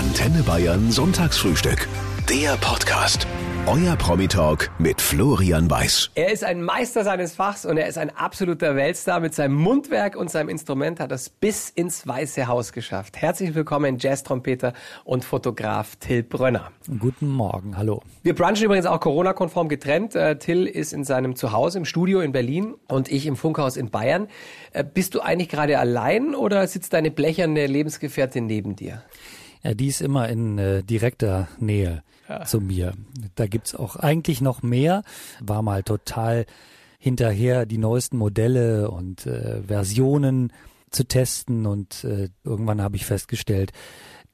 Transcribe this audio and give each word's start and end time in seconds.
Antenne 0.00 0.42
Bayern 0.42 0.90
Sonntagsfrühstück. 0.90 1.86
Der 2.26 2.56
Podcast. 2.56 3.26
Euer 3.66 3.96
Promi-Talk 3.96 4.70
mit 4.78 4.98
Florian 4.98 5.70
Weiß. 5.70 6.12
Er 6.14 6.32
ist 6.32 6.42
ein 6.42 6.62
Meister 6.62 7.04
seines 7.04 7.34
Fachs 7.34 7.66
und 7.66 7.76
er 7.76 7.86
ist 7.86 7.98
ein 7.98 8.08
absoluter 8.08 8.76
Weltstar. 8.76 9.20
Mit 9.20 9.34
seinem 9.34 9.56
Mundwerk 9.56 10.16
und 10.16 10.30
seinem 10.30 10.48
Instrument 10.48 11.00
hat 11.00 11.12
er 11.12 11.16
es 11.16 11.28
bis 11.28 11.68
ins 11.68 12.06
Weiße 12.06 12.48
Haus 12.48 12.72
geschafft. 12.72 13.18
Herzlich 13.18 13.54
willkommen, 13.54 13.98
Jazz-Trompeter 13.98 14.72
und 15.04 15.22
Fotograf 15.22 15.96
Till 15.96 16.22
Brönner. 16.22 16.72
Guten 16.98 17.28
Morgen, 17.28 17.76
hallo. 17.76 18.02
Wir 18.22 18.34
brunchen 18.34 18.64
übrigens 18.64 18.86
auch 18.86 19.00
Corona-konform 19.00 19.68
getrennt. 19.68 20.14
Äh, 20.14 20.38
Till 20.38 20.66
ist 20.66 20.94
in 20.94 21.04
seinem 21.04 21.36
Zuhause 21.36 21.76
im 21.76 21.84
Studio 21.84 22.22
in 22.22 22.32
Berlin 22.32 22.74
und 22.88 23.12
ich 23.12 23.26
im 23.26 23.36
Funkhaus 23.36 23.76
in 23.76 23.90
Bayern. 23.90 24.28
Äh, 24.72 24.82
bist 24.82 25.14
du 25.14 25.20
eigentlich 25.20 25.50
gerade 25.50 25.78
allein 25.78 26.34
oder 26.34 26.66
sitzt 26.66 26.94
deine 26.94 27.10
blecherne 27.10 27.66
Lebensgefährtin 27.66 28.46
neben 28.46 28.76
dir? 28.76 29.02
Ja, 29.62 29.74
die 29.74 29.88
ist 29.88 30.00
immer 30.00 30.28
in 30.28 30.58
äh, 30.58 30.82
direkter 30.82 31.48
Nähe 31.58 32.02
ja. 32.28 32.44
zu 32.44 32.60
mir. 32.60 32.94
Da 33.34 33.46
gibt's 33.46 33.74
auch 33.74 33.96
eigentlich 33.96 34.40
noch 34.40 34.62
mehr. 34.62 35.02
War 35.40 35.62
mal 35.62 35.82
total 35.82 36.46
hinterher, 36.98 37.66
die 37.66 37.78
neuesten 37.78 38.16
Modelle 38.18 38.90
und 38.90 39.26
äh, 39.26 39.62
Versionen 39.62 40.52
zu 40.90 41.04
testen 41.04 41.66
und 41.66 42.04
äh, 42.04 42.28
irgendwann 42.44 42.82
habe 42.82 42.96
ich 42.96 43.06
festgestellt, 43.06 43.72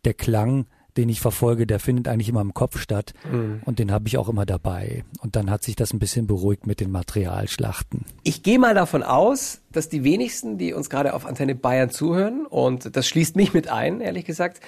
der 0.04 0.14
Klang, 0.14 0.66
den 0.96 1.08
ich 1.08 1.20
verfolge, 1.20 1.66
der 1.66 1.78
findet 1.78 2.08
eigentlich 2.08 2.28
immer 2.28 2.40
im 2.40 2.54
Kopf 2.54 2.78
statt 2.78 3.12
mhm. 3.30 3.60
und 3.64 3.78
den 3.78 3.92
habe 3.92 4.08
ich 4.08 4.16
auch 4.16 4.28
immer 4.28 4.46
dabei. 4.46 5.04
Und 5.20 5.36
dann 5.36 5.50
hat 5.50 5.62
sich 5.62 5.76
das 5.76 5.92
ein 5.92 5.98
bisschen 5.98 6.26
beruhigt 6.26 6.66
mit 6.66 6.80
den 6.80 6.90
Materialschlachten. 6.90 8.04
Ich 8.22 8.42
gehe 8.42 8.58
mal 8.58 8.74
davon 8.74 9.02
aus, 9.02 9.60
dass 9.70 9.88
die 9.88 10.04
wenigsten, 10.04 10.56
die 10.56 10.72
uns 10.72 10.88
gerade 10.88 11.12
auf 11.12 11.26
Antenne 11.26 11.54
Bayern 11.54 11.90
zuhören, 11.90 12.46
und 12.46 12.96
das 12.96 13.06
schließt 13.06 13.36
mich 13.36 13.52
mit 13.52 13.68
ein, 13.68 14.00
ehrlich 14.00 14.24
gesagt, 14.24 14.60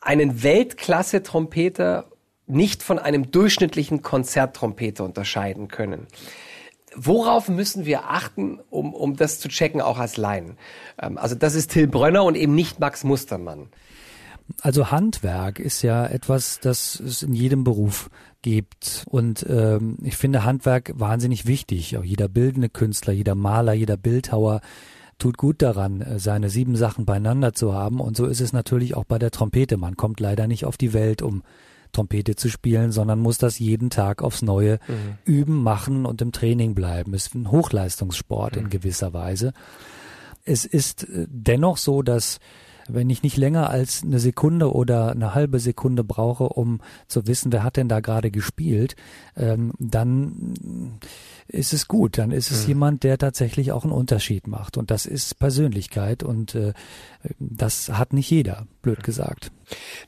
einen 0.00 0.42
Weltklasse-Trompeter 0.42 2.06
nicht 2.46 2.82
von 2.82 2.98
einem 2.98 3.30
durchschnittlichen 3.30 4.02
Konzerttrompeter 4.02 5.04
unterscheiden 5.04 5.68
können. 5.68 6.06
Worauf 6.96 7.48
müssen 7.48 7.86
wir 7.86 8.10
achten, 8.10 8.58
um, 8.70 8.92
um 8.94 9.16
das 9.16 9.38
zu 9.38 9.48
checken, 9.48 9.80
auch 9.80 9.98
als 9.98 10.16
Laien? 10.16 10.56
Ähm, 11.00 11.18
also 11.18 11.36
das 11.36 11.54
ist 11.54 11.70
Till 11.70 11.86
Brönner 11.86 12.24
und 12.24 12.34
eben 12.34 12.54
nicht 12.54 12.80
Max 12.80 13.04
Mustermann. 13.04 13.68
Also 14.62 14.90
Handwerk 14.90 15.60
ist 15.60 15.82
ja 15.82 16.06
etwas, 16.06 16.58
das 16.58 16.98
es 16.98 17.22
in 17.22 17.34
jedem 17.34 17.62
Beruf 17.62 18.10
gibt. 18.42 19.04
Und 19.08 19.46
ähm, 19.48 19.98
ich 20.02 20.16
finde 20.16 20.44
Handwerk 20.44 20.92
wahnsinnig 20.94 21.46
wichtig. 21.46 21.96
Auch 21.96 22.04
jeder 22.04 22.28
bildende 22.28 22.68
Künstler, 22.68 23.12
jeder 23.12 23.36
Maler, 23.36 23.74
jeder 23.74 23.96
Bildhauer 23.96 24.60
tut 25.20 25.36
gut 25.36 25.62
daran, 25.62 26.00
äh, 26.00 26.18
seine 26.18 26.50
sieben 26.50 26.74
Sachen 26.74 27.04
beieinander 27.04 27.52
zu 27.52 27.72
haben. 27.72 28.00
Und 28.00 28.16
so 28.16 28.26
ist 28.26 28.40
es 28.40 28.52
natürlich 28.52 28.96
auch 28.96 29.04
bei 29.04 29.18
der 29.18 29.30
Trompete. 29.30 29.76
Man 29.76 29.96
kommt 29.96 30.18
leider 30.18 30.48
nicht 30.48 30.64
auf 30.64 30.76
die 30.76 30.92
Welt, 30.92 31.22
um 31.22 31.44
Trompete 31.92 32.36
zu 32.36 32.48
spielen, 32.48 32.92
sondern 32.92 33.20
muss 33.20 33.38
das 33.38 33.58
jeden 33.58 33.90
Tag 33.90 34.22
aufs 34.22 34.42
Neue 34.42 34.78
mhm. 34.88 35.18
üben, 35.24 35.62
machen 35.62 36.06
und 36.06 36.22
im 36.22 36.32
Training 36.32 36.74
bleiben. 36.74 37.14
Es 37.14 37.26
ist 37.26 37.34
ein 37.34 37.50
Hochleistungssport 37.50 38.56
mhm. 38.56 38.62
in 38.62 38.70
gewisser 38.70 39.12
Weise. 39.12 39.52
Es 40.44 40.64
ist 40.64 41.04
äh, 41.04 41.26
dennoch 41.28 41.76
so, 41.76 42.02
dass 42.02 42.38
wenn 42.94 43.10
ich 43.10 43.22
nicht 43.22 43.36
länger 43.36 43.70
als 43.70 44.02
eine 44.02 44.18
Sekunde 44.18 44.72
oder 44.72 45.10
eine 45.10 45.34
halbe 45.34 45.58
Sekunde 45.60 46.04
brauche, 46.04 46.48
um 46.48 46.80
zu 47.06 47.26
wissen, 47.26 47.52
wer 47.52 47.62
hat 47.62 47.76
denn 47.76 47.88
da 47.88 48.00
gerade 48.00 48.30
gespielt, 48.30 48.96
ähm, 49.36 49.72
dann 49.78 50.98
ist 51.48 51.72
es 51.72 51.88
gut. 51.88 52.18
Dann 52.18 52.30
ist 52.30 52.50
es 52.50 52.62
mhm. 52.62 52.68
jemand, 52.68 53.04
der 53.04 53.18
tatsächlich 53.18 53.72
auch 53.72 53.84
einen 53.84 53.92
Unterschied 53.92 54.46
macht. 54.46 54.76
Und 54.76 54.90
das 54.90 55.06
ist 55.06 55.38
Persönlichkeit 55.38 56.22
und 56.22 56.54
äh, 56.54 56.72
das 57.38 57.90
hat 57.90 58.12
nicht 58.12 58.30
jeder, 58.30 58.66
blöd 58.82 59.02
gesagt. 59.02 59.50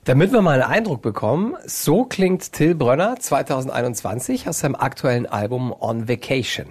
Damit 0.05 0.33
wir 0.33 0.43
mal 0.43 0.61
einen 0.61 0.71
Eindruck 0.71 1.03
bekommen, 1.03 1.55
so 1.67 2.05
klingt 2.05 2.53
Till 2.53 2.75
Brönner 2.75 3.17
2021 3.19 4.49
aus 4.49 4.61
seinem 4.61 4.75
aktuellen 4.75 5.27
Album 5.27 5.73
On 5.79 6.09
Vacation. 6.09 6.67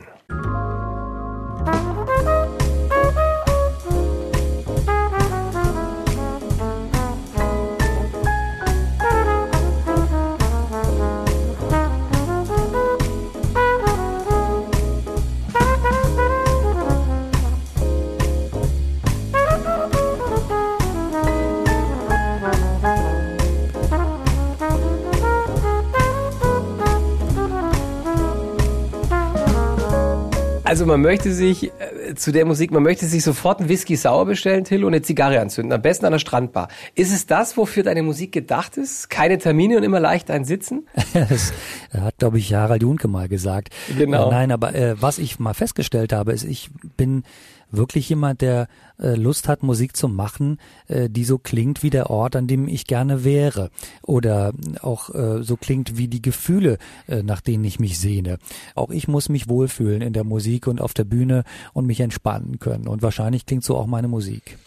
Also 30.82 30.90
man 30.90 31.02
möchte 31.04 31.32
sich 31.32 31.66
äh, 31.66 31.70
zu 32.16 32.32
der 32.32 32.46
Musik, 32.46 32.72
man 32.72 32.84
möchte 32.84 33.06
sich 33.06 33.24
sofort 33.24 33.60
einen 33.60 33.70
Whisky 33.70 33.96
sauer 33.96 34.26
bestellen, 34.26 34.64
Till, 34.64 34.84
und 34.84 34.94
eine 34.94 35.02
Zigarre 35.02 35.40
anzünden. 35.40 35.74
Am 35.74 35.82
besten 35.82 36.06
an 36.06 36.12
der 36.12 36.20
Strandbar. 36.20 36.68
Ist 36.96 37.14
es 37.14 37.26
das, 37.26 37.58
wofür 37.58 37.84
deine 37.84 38.04
Musik 38.04 38.32
gedacht 38.32 38.78
ist? 38.78 39.10
Keine 39.10 39.38
Termine 39.38 39.78
und 39.78 39.84
immer 39.84 40.00
leicht 40.00 40.32
ein 40.32 40.46
Sitzen? 40.46 40.88
das 41.14 41.54
hat, 41.94 42.18
glaube 42.18 42.38
ich, 42.38 42.54
Harald 42.54 42.82
Junke 42.82 43.08
mal 43.08 43.28
gesagt. 43.28 43.70
Genau. 43.98 44.28
Äh, 44.28 44.32
nein, 44.32 44.52
aber 44.52 44.74
äh, 44.76 45.02
was 45.02 45.18
ich 45.18 45.40
mal 45.40 45.54
festgestellt 45.54 46.14
habe, 46.14 46.34
ist, 46.34 46.44
ich 46.44 46.70
bin 46.98 47.24
wirklich 47.72 48.10
jemand, 48.10 48.42
der 48.42 48.68
äh, 49.00 49.16
Lust 49.16 49.48
hat, 49.48 49.64
Musik 49.64 49.96
zu 49.96 50.08
machen, 50.08 50.58
äh, 50.88 51.10
die 51.10 51.24
so 51.24 51.38
klingt 51.38 51.84
wie 51.84 51.90
der 51.90 52.10
Ort, 52.10 52.36
an 52.36 52.48
dem 52.48 52.68
ich 52.68 52.86
gerne 52.86 53.24
wäre. 53.24 53.72
Oder 54.04 54.54
auch 54.82 55.14
äh, 55.14 55.44
so 55.44 55.58
klingt 55.58 55.98
wie 55.98 56.08
die 56.08 56.22
Gefühle, 56.22 56.78
äh, 57.08 57.24
nach 57.24 57.42
denen 57.42 57.64
ich 57.64 57.80
mich 57.80 58.00
sehne. 58.00 58.38
Auch 58.76 58.90
ich 58.90 59.08
muss 59.08 59.30
mich 59.30 59.50
wohlfühlen 59.50 60.02
in 60.02 60.14
der 60.14 60.24
Musik 60.24 60.68
und 60.68 60.82
auf 60.82 60.94
der 60.94 61.06
Bühne 61.06 61.44
und 61.74 61.86
mich 61.86 62.01
entspannen 62.02 62.60
können. 62.60 62.88
Und 62.88 63.02
wahrscheinlich 63.02 63.46
klingt 63.46 63.64
so 63.64 63.78
auch 63.78 63.88
meine 63.88 64.08
Musik. 64.08 64.58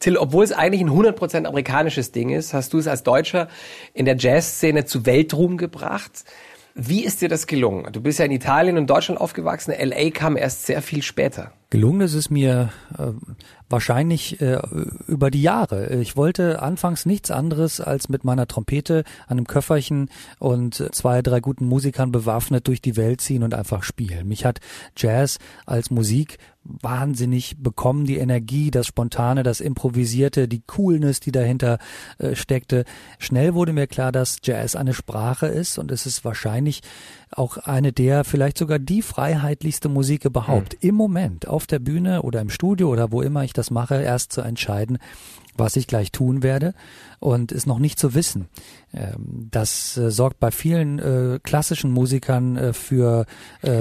Till, 0.00 0.16
obwohl 0.16 0.44
es 0.44 0.52
eigentlich 0.52 0.80
ein 0.80 0.90
100% 0.90 1.44
amerikanisches 1.44 2.12
Ding 2.12 2.30
ist, 2.30 2.54
hast 2.54 2.72
du 2.72 2.78
es 2.78 2.86
als 2.86 3.02
Deutscher 3.02 3.48
in 3.94 4.04
der 4.04 4.16
Jazzszene 4.16 4.84
zu 4.84 5.06
Weltruhm 5.06 5.56
gebracht. 5.56 6.24
Wie 6.74 7.04
ist 7.04 7.20
dir 7.22 7.28
das 7.28 7.46
gelungen? 7.46 7.92
Du 7.92 8.00
bist 8.00 8.18
ja 8.18 8.24
in 8.24 8.30
Italien 8.30 8.78
und 8.78 8.88
Deutschland 8.88 9.20
aufgewachsen. 9.20 9.74
LA 9.76 10.10
kam 10.10 10.36
erst 10.36 10.66
sehr 10.66 10.82
viel 10.82 11.02
später. 11.02 11.52
Gelungen 11.70 12.00
ist 12.00 12.14
es 12.14 12.30
mir 12.30 12.70
äh, 12.96 13.08
wahrscheinlich 13.68 14.40
äh, 14.40 14.58
über 15.06 15.30
die 15.30 15.42
Jahre. 15.42 15.94
Ich 15.96 16.16
wollte 16.16 16.62
anfangs 16.62 17.04
nichts 17.04 17.30
anderes 17.30 17.80
als 17.82 18.08
mit 18.08 18.24
meiner 18.24 18.46
Trompete, 18.46 19.04
einem 19.26 19.46
Köfferchen 19.46 20.08
und 20.38 20.88
zwei, 20.92 21.20
drei 21.20 21.40
guten 21.40 21.66
Musikern 21.66 22.10
bewaffnet 22.10 22.66
durch 22.68 22.80
die 22.80 22.96
Welt 22.96 23.20
ziehen 23.20 23.42
und 23.42 23.52
einfach 23.52 23.82
spielen. 23.82 24.28
Mich 24.28 24.46
hat 24.46 24.60
Jazz 24.96 25.38
als 25.66 25.90
Musik 25.90 26.38
wahnsinnig 26.64 27.56
bekommen, 27.62 28.04
die 28.04 28.18
Energie, 28.18 28.70
das 28.70 28.86
Spontane, 28.86 29.42
das 29.42 29.60
Improvisierte, 29.60 30.48
die 30.48 30.62
Coolness, 30.66 31.20
die 31.20 31.32
dahinter 31.32 31.78
äh, 32.18 32.34
steckte. 32.34 32.84
Schnell 33.18 33.54
wurde 33.54 33.72
mir 33.72 33.86
klar, 33.86 34.12
dass 34.12 34.38
Jazz 34.42 34.76
eine 34.76 34.92
Sprache 34.92 35.46
ist 35.46 35.78
und 35.78 35.90
es 35.90 36.04
ist 36.04 36.24
wahrscheinlich 36.24 36.82
auch 37.30 37.58
eine 37.58 37.92
der, 37.92 38.24
vielleicht 38.24 38.58
sogar 38.58 38.78
die 38.78 39.02
freiheitlichste 39.02 39.88
Musik 39.88 40.24
überhaupt. 40.24 40.74
Mhm. 40.74 40.88
Im 40.88 40.94
Moment 40.94 41.48
auf 41.58 41.66
der 41.66 41.80
Bühne 41.80 42.22
oder 42.22 42.40
im 42.40 42.50
Studio 42.50 42.88
oder 42.88 43.10
wo 43.10 43.20
immer 43.20 43.42
ich 43.42 43.52
das 43.52 43.72
mache, 43.72 44.00
erst 44.00 44.32
zu 44.32 44.42
entscheiden, 44.42 44.98
was 45.58 45.76
ich 45.76 45.86
gleich 45.86 46.12
tun 46.12 46.42
werde 46.42 46.74
und 47.20 47.52
ist 47.52 47.66
noch 47.66 47.78
nicht 47.78 47.98
zu 47.98 48.14
wissen. 48.14 48.48
Ähm, 48.94 49.48
das 49.50 49.96
äh, 49.96 50.10
sorgt 50.10 50.40
bei 50.40 50.50
vielen 50.50 50.98
äh, 50.98 51.38
klassischen 51.42 51.90
Musikern 51.90 52.56
äh, 52.56 52.72
für 52.72 53.26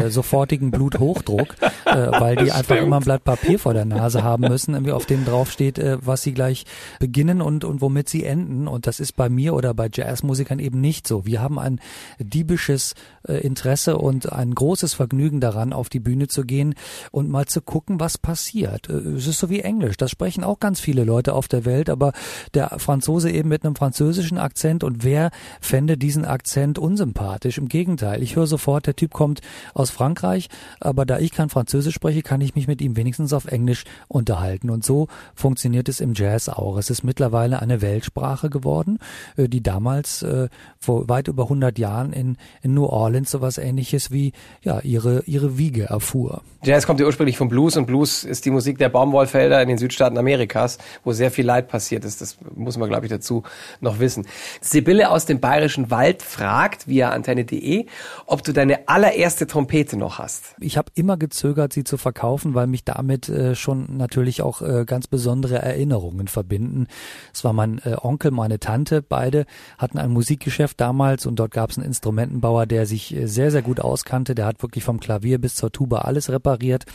sofortigen 0.10 0.72
Bluthochdruck, 0.72 1.56
weil 1.86 2.36
die 2.36 2.52
einfach 2.52 2.76
immer 2.76 2.98
ein 2.98 3.04
Blatt 3.04 3.24
Papier 3.24 3.60
vor 3.60 3.74
der 3.74 3.86
Nase 3.86 4.24
haben 4.24 4.48
müssen, 4.48 4.74
irgendwie 4.74 4.92
auf 4.92 5.06
dem 5.06 5.24
draufsteht, 5.24 5.80
was 6.02 6.24
sie 6.24 6.34
gleich 6.34 6.66
beginnen 7.00 7.42
und, 7.42 7.64
und 7.64 7.82
womit 7.82 8.10
sie 8.10 8.26
enden. 8.26 8.68
Und 8.68 8.88
das 8.88 9.00
ist 9.00 9.16
bei 9.16 9.30
mir 9.30 9.54
oder 9.54 9.74
bei 9.74 9.90
Jazzmusikern 9.92 10.60
eben 10.60 10.82
nicht 10.82 11.08
so. 11.08 11.26
Wir 11.26 11.42
haben 11.42 11.60
ein 11.60 11.80
diebisches 12.20 12.96
Interesse 13.28 13.98
und 13.98 14.32
ein 14.32 14.54
großes 14.54 14.94
Vergnügen 14.94 15.40
daran, 15.40 15.74
auf 15.74 15.90
die 15.90 16.00
Bühne 16.00 16.28
zu 16.28 16.44
gehen 16.44 16.76
und 17.12 17.30
mal 17.30 17.46
zu 17.46 17.62
gucken, 17.62 18.00
was 18.00 18.18
passiert. 18.18 18.90
es 18.90 19.28
ist 19.28 19.40
so 19.40 19.50
wie 19.50 19.62
Englisch. 19.62 19.98
Das 19.98 20.12
sprechen 20.12 20.44
auch 20.44 20.60
ganz 20.60 20.80
viele 20.80 21.04
Leute 21.04 21.34
auf 21.34 21.48
der 21.48 21.66
Welt, 21.68 21.92
aber 21.92 22.14
der 22.56 22.80
Franzose 22.80 23.30
eben 23.30 23.50
mit 23.50 23.64
einem 23.64 23.76
französischen 23.76 24.40
Akzent 24.40 24.84
und 24.84 25.04
wer 25.04 25.30
fände 25.62 25.96
diesen 25.96 26.26
Akzent 26.26 26.80
unsympathisch? 26.80 27.60
Im 27.60 27.68
Gegenteil, 27.68 28.24
ich 28.24 28.36
höre 28.36 28.48
sofort, 28.48 28.88
der 28.88 28.96
Typ 28.96 29.14
kommt 29.14 29.42
aus 29.76 29.92
Frankreich, 29.92 30.48
aber 30.80 31.06
da 31.06 31.20
ich 31.20 31.32
kein 31.32 31.50
Französisch 31.50 31.94
spreche, 31.94 32.24
kann 32.24 32.42
ich 32.42 32.56
mich 32.56 32.68
mit 32.68 32.82
ihm 32.82 32.96
wenigstens 32.96 33.34
auf 33.34 33.46
Englisch 33.46 33.84
unterhalten. 34.08 34.72
Und 34.72 34.84
so 34.84 35.08
funktioniert 35.36 35.90
es 35.90 36.00
im 36.00 36.14
Jazz 36.16 36.50
auch. 36.50 36.78
Es 36.78 36.90
ist 36.90 37.04
mittlerweile 37.04 37.62
eine 37.62 37.82
Weltsprache 37.82 38.50
geworden, 38.50 38.98
äh, 39.36 39.48
die 39.48 39.62
damals 39.62 40.24
äh, 40.24 40.48
vor 40.80 41.08
weit 41.10 41.28
über 41.28 41.44
100 41.44 41.78
Jahren 41.78 42.14
in, 42.14 42.38
in 42.62 42.74
New 42.74 42.86
Orleans 42.86 43.30
sowas 43.30 43.58
ähnliches 43.58 44.10
wie 44.12 44.32
ja 44.64 44.80
ihre 44.80 45.24
ihre 45.26 45.58
Wiege 45.58 45.86
erfuhr. 45.86 46.42
Jazz 46.64 46.88
kommt 46.88 47.00
ja 47.00 47.06
ursprünglich 47.06 47.38
vom 47.38 47.50
Blues 47.50 47.78
und 47.78 47.86
Blues 47.86 48.24
ist 48.24 48.46
die 48.46 48.52
Musik 48.52 48.78
der 48.78 48.90
Baumwollfelder 48.90 49.62
in 49.62 49.68
den 49.68 49.78
Südstaaten 49.78 50.18
Amerikas, 50.18 50.78
wo 51.04 51.12
sehr 51.12 51.32
viel 51.32 51.46
Zeit 51.58 51.68
passiert 51.68 52.06
ist. 52.06 52.22
Das 52.22 52.38
muss 52.56 52.78
man, 52.78 52.90
glaube 52.90 53.06
ich, 53.06 53.12
dazu 53.12 53.44
noch 53.82 54.00
wissen. 54.00 54.26
Sibylle 54.62 55.10
aus 55.10 55.26
dem 55.26 55.40
Bayerischen 55.40 55.90
Wald 55.90 56.22
fragt 56.22 56.88
via 56.88 57.10
antenne.de, 57.10 57.88
ob 58.26 58.44
du 58.44 58.54
deine 58.54 58.88
allererste 58.88 59.48
Trompete 59.48 59.98
noch 59.98 60.20
hast. 60.20 60.56
Ich 60.60 60.78
habe 60.78 60.92
immer 60.96 61.18
gezögert, 61.18 61.74
sie 61.74 61.84
zu 61.84 61.98
verkaufen, 61.98 62.54
weil 62.54 62.68
mich 62.68 62.84
damit 62.84 63.30
äh, 63.30 63.56
schon 63.56 63.98
natürlich 63.98 64.42
auch 64.42 64.62
äh, 64.62 64.86
ganz 64.86 65.08
besondere 65.08 65.58
Erinnerungen 65.58 66.28
verbinden. 66.28 66.88
Es 67.34 67.44
war 67.44 67.54
mein 67.54 67.80
äh, 67.84 67.96
Onkel, 68.00 68.32
meine 68.32 68.60
Tante, 68.60 69.02
beide 69.02 69.46
hatten 69.78 69.98
ein 69.98 70.12
Musikgeschäft 70.12 70.80
damals 70.80 71.26
und 71.26 71.38
dort 71.38 71.52
gab 71.52 71.72
es 71.72 71.78
einen 71.78 71.88
Instrumentenbauer, 71.88 72.66
der 72.66 72.86
sich 72.86 73.16
äh, 73.16 73.26
sehr, 73.26 73.52
sehr 73.52 73.62
gut 73.64 73.80
auskannte. 73.80 74.36
Der 74.36 74.46
hat 74.46 74.62
wirklich 74.62 74.84
vom 74.84 75.00
Klavier 75.00 75.40
bis 75.40 75.56
zur 75.56 75.72
Tuba 75.72 76.00
alles 76.00 76.30
repariert. 76.30 76.86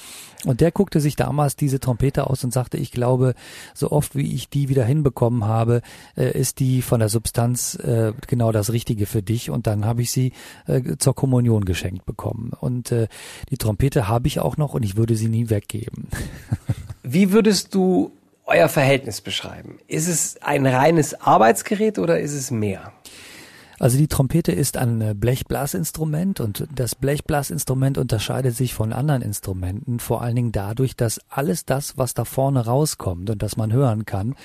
Und 0.45 0.61
der 0.61 0.73
guckte 0.73 1.01
sich 1.01 1.17
damals 1.17 1.57
diese 1.57 1.79
Trompete 1.81 2.29
aus 2.29 2.43
und 2.45 2.53
sagte, 2.53 2.77
ich 2.77 2.91
glaube, 2.91 3.35
so 3.75 3.91
oft 3.91 4.17
wie 4.17 4.35
ich 4.35 4.42
die 4.49 4.69
wieder 4.69 4.85
hinbekommen 4.85 5.45
habe, 5.45 5.83
äh, 6.17 6.39
ist 6.39 6.61
die 6.61 6.83
von 6.83 7.01
der 7.01 7.09
Substanz 7.09 7.75
äh, 7.77 8.13
genau 8.27 8.53
das 8.53 8.73
Richtige 8.73 9.07
für 9.07 9.23
dich. 9.23 9.51
Und 9.51 9.67
dann 9.67 9.85
habe 9.85 10.03
ich 10.03 10.11
sie 10.11 10.33
äh, 10.67 10.97
zur 10.99 11.15
Kommunion 11.15 11.65
geschenkt 11.65 12.05
bekommen. 12.05 12.53
Und 12.59 12.93
äh, 12.93 13.09
die 13.51 13.57
Trompete 13.57 14.09
habe 14.09 14.29
ich 14.29 14.41
auch 14.41 14.57
noch 14.57 14.75
und 14.75 14.83
ich 14.83 14.97
würde 14.97 15.17
sie 15.17 15.29
nie 15.29 15.51
weggeben. 15.51 16.09
Wie 17.03 17.33
würdest 17.33 17.75
du 17.75 18.13
euer 18.45 18.69
Verhältnis 18.69 19.21
beschreiben? 19.21 19.79
Ist 19.87 20.09
es 20.09 20.41
ein 20.43 20.67
reines 20.67 21.21
Arbeitsgerät 21.21 21.99
oder 21.99 22.21
ist 22.21 22.35
es 22.35 22.51
mehr? 22.51 22.93
Also 23.83 23.99
die 23.99 24.07
Trompete 24.07 24.53
ist 24.53 24.77
ein 24.77 25.01
äh, 25.01 25.13
Blechblasinstrument 25.13 26.39
und 26.39 26.69
das 26.73 26.95
Blechblasinstrument 26.95 27.99
unterscheidet 27.99 28.55
sich 28.55 28.75
von 28.75 28.93
anderen 28.93 29.23
Instrumenten 29.23 29.99
vor 29.99 30.23
allen 30.23 30.37
Dingen 30.37 30.53
dadurch, 30.53 30.95
dass 30.95 31.21
alles 31.29 31.65
das, 31.65 31.99
was 31.99 32.15
da 32.15 32.25
vorne 32.25 32.65
rauskommt 32.65 33.29
und 33.29 33.43
das 33.43 33.57
man 33.57 33.73
hören 33.73 34.05
kann, 34.07 34.37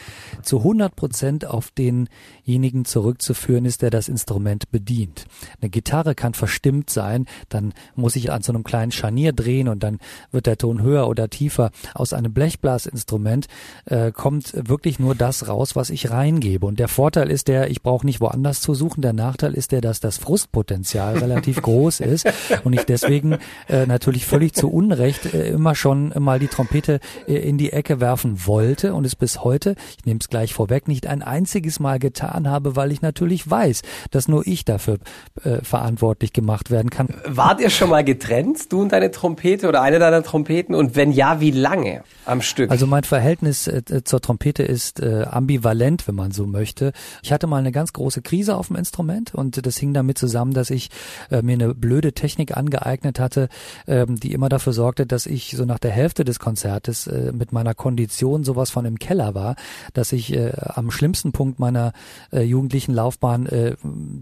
zu 0.42 0.58
100 0.58 0.96
Prozent 0.96 1.46
auf 1.46 1.70
denjenigen 1.70 2.84
zurückzuführen 2.84 3.66
ist, 3.66 3.84
der 3.84 3.92
das 3.92 4.10
Instrument 4.10 4.72
bedient. 4.72 5.26
Eine 5.62 5.70
Gitarre 5.70 6.16
kann 6.16 6.34
verstimmt 6.34 6.90
sein, 6.90 7.28
dann 7.50 7.76
muss 7.94 8.16
ich 8.16 8.32
an 8.32 8.42
so 8.42 8.52
einem 8.52 8.64
kleinen 8.64 8.92
Scharnier 8.92 9.34
drehen 9.34 9.68
und 9.68 9.84
dann 9.84 10.00
wird 10.32 10.48
der 10.48 10.58
Ton 10.58 10.82
höher 10.82 11.08
oder 11.08 11.30
tiefer. 11.30 11.70
Aus 11.94 12.12
einem 12.12 12.34
Blechblasinstrument 12.34 13.46
äh, 13.86 14.12
kommt 14.12 14.54
wirklich 14.68 14.98
nur 14.98 15.14
das 15.14 15.48
raus, 15.48 15.76
was 15.76 15.92
ich 15.92 16.10
reingebe. 16.10 16.66
Und 16.66 16.80
der 16.80 16.88
Vorteil 16.88 17.30
ist 17.30 17.48
der, 17.50 17.70
ich 17.70 17.84
brauche 17.84 18.04
nicht 18.04 18.20
woanders 18.20 18.62
zu 18.62 18.74
suchen, 18.74 19.04
der 19.04 19.14
Nachteil 19.28 19.56
ist 19.56 19.74
der, 19.74 19.82
dass 19.82 20.00
das 20.00 20.18
Frustpotenzial 20.18 21.18
relativ 21.18 21.62
groß 21.62 22.00
ist 22.00 22.32
und 22.64 22.72
ich 22.72 22.84
deswegen 22.84 23.40
äh, 23.68 23.86
natürlich 23.86 24.26
völlig 24.26 24.54
zu 24.54 24.72
Unrecht 24.72 25.34
äh, 25.34 25.50
immer 25.50 25.76
schon 25.76 26.14
mal 26.18 26.40
die 26.40 26.48
Trompete 26.48 27.02
äh, 27.28 27.36
in 27.36 27.58
die 27.58 27.74
Ecke 27.74 28.00
werfen 28.00 28.48
wollte 28.48 28.94
und 28.94 29.06
es 29.06 29.18
bis 29.18 29.44
heute, 29.44 29.76
ich 29.98 30.06
nehme 30.06 30.20
es 30.22 30.30
gleich 30.30 30.54
vorweg, 30.54 30.88
nicht 30.88 31.08
ein 31.08 31.22
einziges 31.22 31.82
Mal 31.82 32.00
getan 32.00 32.48
habe, 32.48 32.78
weil 32.78 32.94
ich 32.94 33.02
natürlich 33.02 33.50
weiß, 33.50 33.82
dass 34.12 34.30
nur 34.30 34.48
ich 34.48 34.64
dafür 34.64 35.00
äh, 35.44 35.58
verantwortlich 35.62 36.32
gemacht 36.32 36.72
werden 36.72 36.90
kann. 36.90 37.10
Wart 37.26 37.60
ihr 37.60 37.70
schon 37.70 37.90
mal 37.90 38.06
getrennt, 38.06 38.72
du 38.72 38.82
und 38.82 38.94
deine 38.94 39.12
Trompete 39.12 39.68
oder 39.68 39.82
eine 39.82 40.00
deiner 40.00 40.24
Trompeten? 40.24 40.74
Und 40.74 40.96
wenn 40.96 41.12
ja, 41.12 41.42
wie 41.42 41.52
lange 41.52 42.04
am 42.24 42.42
Stück? 42.42 42.72
Also 42.72 42.88
mein 42.88 43.04
Verhältnis 43.04 43.68
äh, 43.68 44.04
zur 44.06 44.22
Trompete 44.22 44.64
ist 44.64 45.02
äh, 45.02 45.26
ambivalent, 45.30 46.08
wenn 46.08 46.16
man 46.16 46.32
so 46.32 46.46
möchte. 46.46 46.94
Ich 47.24 47.34
hatte 47.34 47.46
mal 47.48 47.58
eine 47.58 47.74
ganz 47.74 47.92
große 47.92 48.22
Krise 48.22 48.56
auf 48.56 48.68
dem 48.68 48.78
Instrument 48.78 49.07
Instrument 49.10 49.34
und 49.34 49.66
das 49.66 49.78
hing 49.78 49.94
damit 49.94 50.18
zusammen, 50.18 50.54
dass 50.54 50.70
ich 50.70 50.90
äh, 51.32 51.42
mir 51.42 51.54
eine 51.54 51.74
blöde 51.74 52.14
Technik 52.14 52.56
angeeignet 52.56 53.20
hatte, 53.20 53.50
ähm, 53.88 54.20
die 54.20 54.34
immer 54.34 54.50
dafür 54.50 54.74
sorgte, 54.74 55.06
dass 55.06 55.26
ich 55.26 55.52
so 55.52 55.66
nach 55.66 55.80
der 55.80 55.92
Hälfte 55.92 56.26
des 56.26 56.40
Konzertes 56.40 57.08
äh, 57.08 57.32
mit 57.32 57.52
meiner 57.52 57.74
Kondition 57.74 58.44
sowas 58.44 58.70
von 58.70 58.86
im 58.86 59.00
Keller 59.00 59.36
war, 59.36 59.56
dass 59.94 60.12
ich 60.12 60.34
äh, 60.34 60.52
am 60.58 60.92
schlimmsten 60.92 61.32
Punkt 61.32 61.60
meiner 61.60 61.94
äh, 62.32 62.42
jugendlichen 62.42 62.94
Laufbahn 62.94 63.46
äh, 63.48 63.76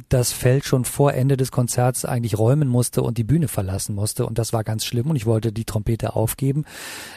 das 0.09 0.31
Feld 0.31 0.65
schon 0.65 0.85
vor 0.85 1.13
Ende 1.13 1.37
des 1.37 1.51
Konzerts 1.51 2.05
eigentlich 2.05 2.37
räumen 2.37 2.67
musste 2.67 3.01
und 3.01 3.17
die 3.17 3.23
Bühne 3.23 3.47
verlassen 3.47 3.95
musste. 3.95 4.25
Und 4.25 4.37
das 4.37 4.53
war 4.53 4.63
ganz 4.63 4.85
schlimm 4.85 5.09
und 5.09 5.15
ich 5.15 5.25
wollte 5.25 5.51
die 5.51 5.65
Trompete 5.65 6.15
aufgeben 6.15 6.65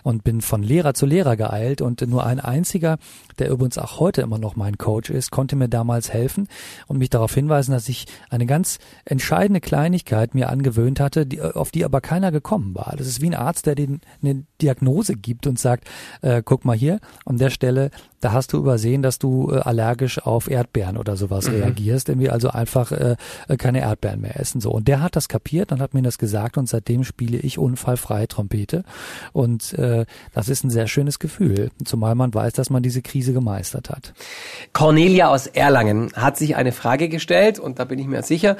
und 0.03 0.25
bin 0.25 0.41
von 0.41 0.63
Lehrer 0.63 0.95
zu 0.95 1.07
Lehrer 1.07 1.37
geeilt. 1.37 1.81
Und 1.81 2.07
nur 2.07 2.25
ein 2.25 2.41
einziger, 2.41 2.99
der 3.39 3.51
übrigens 3.51 3.79
auch 3.79 4.01
heute 4.01 4.23
immer 4.23 4.39
noch 4.39 4.57
mein 4.57 4.79
Coach 4.79 5.11
ist, 5.11 5.31
konnte 5.31 5.57
mir 5.57 5.69
damals 5.69 6.13
helfen 6.13 6.49
und 6.87 6.99
mich 6.99 7.11
darauf 7.11 7.35
hinweisen, 7.35 7.58
hinweisen, 7.59 7.73
dass 7.73 7.89
ich 7.89 8.07
eine 8.31 8.47
ganz 8.47 8.79
entscheidende 9.05 9.61
Kleinigkeit 9.61 10.35
mir 10.35 10.49
angewöhnt 10.49 11.01
hatte, 11.01 11.27
die, 11.27 11.41
auf 11.41 11.71
die 11.71 11.85
aber 11.85 12.01
keiner 12.01 12.31
gekommen 12.31 12.75
war. 12.75 12.95
Das 12.97 13.07
ist 13.07 13.21
wie 13.21 13.27
ein 13.27 13.35
Arzt, 13.35 13.67
der 13.67 13.75
den 13.75 14.01
eine 14.23 14.45
Diagnose 14.61 15.17
gibt 15.17 15.47
und 15.47 15.59
sagt, 15.59 15.89
äh, 16.23 16.43
guck 16.45 16.65
mal 16.65 16.77
hier, 16.77 17.01
an 17.25 17.39
der 17.39 17.51
Stelle 17.51 17.91
da 18.21 18.33
hast 18.33 18.53
du 18.53 18.59
übersehen, 18.59 19.03
dass 19.03 19.19
du 19.19 19.53
äh, 19.53 19.59
allergisch 19.59 20.19
auf 20.19 20.51
Erdbeeren 20.51 20.97
oder 20.97 21.17
sowas 21.17 21.49
mhm. 21.49 21.57
reagierst, 21.57 22.09
irgendwie 22.09 22.31
also 22.31 22.51
einfach 22.51 22.91
äh, 22.93 23.17
keine 23.59 23.81
Erdbeeren 23.81 24.21
mehr 24.21 24.39
essen 24.41 24.61
so. 24.61 24.71
Und 24.71 24.89
der 24.89 25.01
hat 25.01 25.17
das 25.17 25.29
kapiert 25.29 25.73
und 25.73 25.81
hat 25.81 25.95
mir 25.95 26.03
das 26.03 26.19
gesagt 26.19 26.59
und 26.59 26.69
seitdem 26.69 27.05
spiele 27.05 27.39
ich 27.39 27.59
unfallfrei 27.59 28.27
Trompete 28.27 28.85
und 29.33 29.73
äh, 29.75 30.05
das 30.35 30.49
ist 30.49 30.65
ein 30.65 30.71
sehr 30.71 30.89
schönes 30.89 31.19
Gefühl, 31.19 31.71
zumal 31.85 32.15
man 32.15 32.35
weiß, 32.35 32.55
dass 32.55 32.71
man 32.71 32.83
diese 32.83 33.03
Krise 33.03 33.33
gemeistert 33.33 33.91
hat. 33.91 34.15
Cornelia 34.73 35.29
aus 35.29 35.47
Erlangen 35.47 36.13
hat 36.15 36.37
sich 36.37 36.57
eine 36.57 36.73
Frage 36.73 37.09
gestellt 37.09 37.48
und 37.59 37.79
da 37.79 37.85
bin 37.85 37.99
ich 37.99 38.07
mir 38.07 38.23
sicher, 38.23 38.57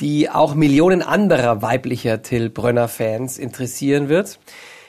die 0.00 0.30
auch 0.30 0.54
Millionen 0.54 1.02
anderer 1.02 1.62
weiblicher 1.62 2.22
Till 2.22 2.50
Brönner 2.50 2.88
Fans 2.88 3.38
interessieren 3.38 4.08
wird. 4.08 4.38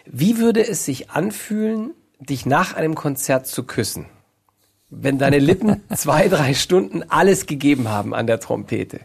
Wie 0.06 0.38
würde 0.38 0.66
es 0.66 0.86
sich 0.86 1.10
anfühlen, 1.12 1.92
dich 2.20 2.46
nach 2.46 2.74
einem 2.74 2.96
Konzert 2.96 3.46
zu 3.46 3.64
küssen, 3.64 4.06
wenn 4.90 5.18
deine 5.18 5.40
Lippen 5.40 5.84
zwei, 5.96 6.28
drei 6.30 6.54
Stunden 6.54 7.04
alles 7.10 7.46
gegeben 7.46 7.90
haben 7.90 8.16
an 8.16 8.26
der 8.26 8.40
Trompete? 8.40 9.02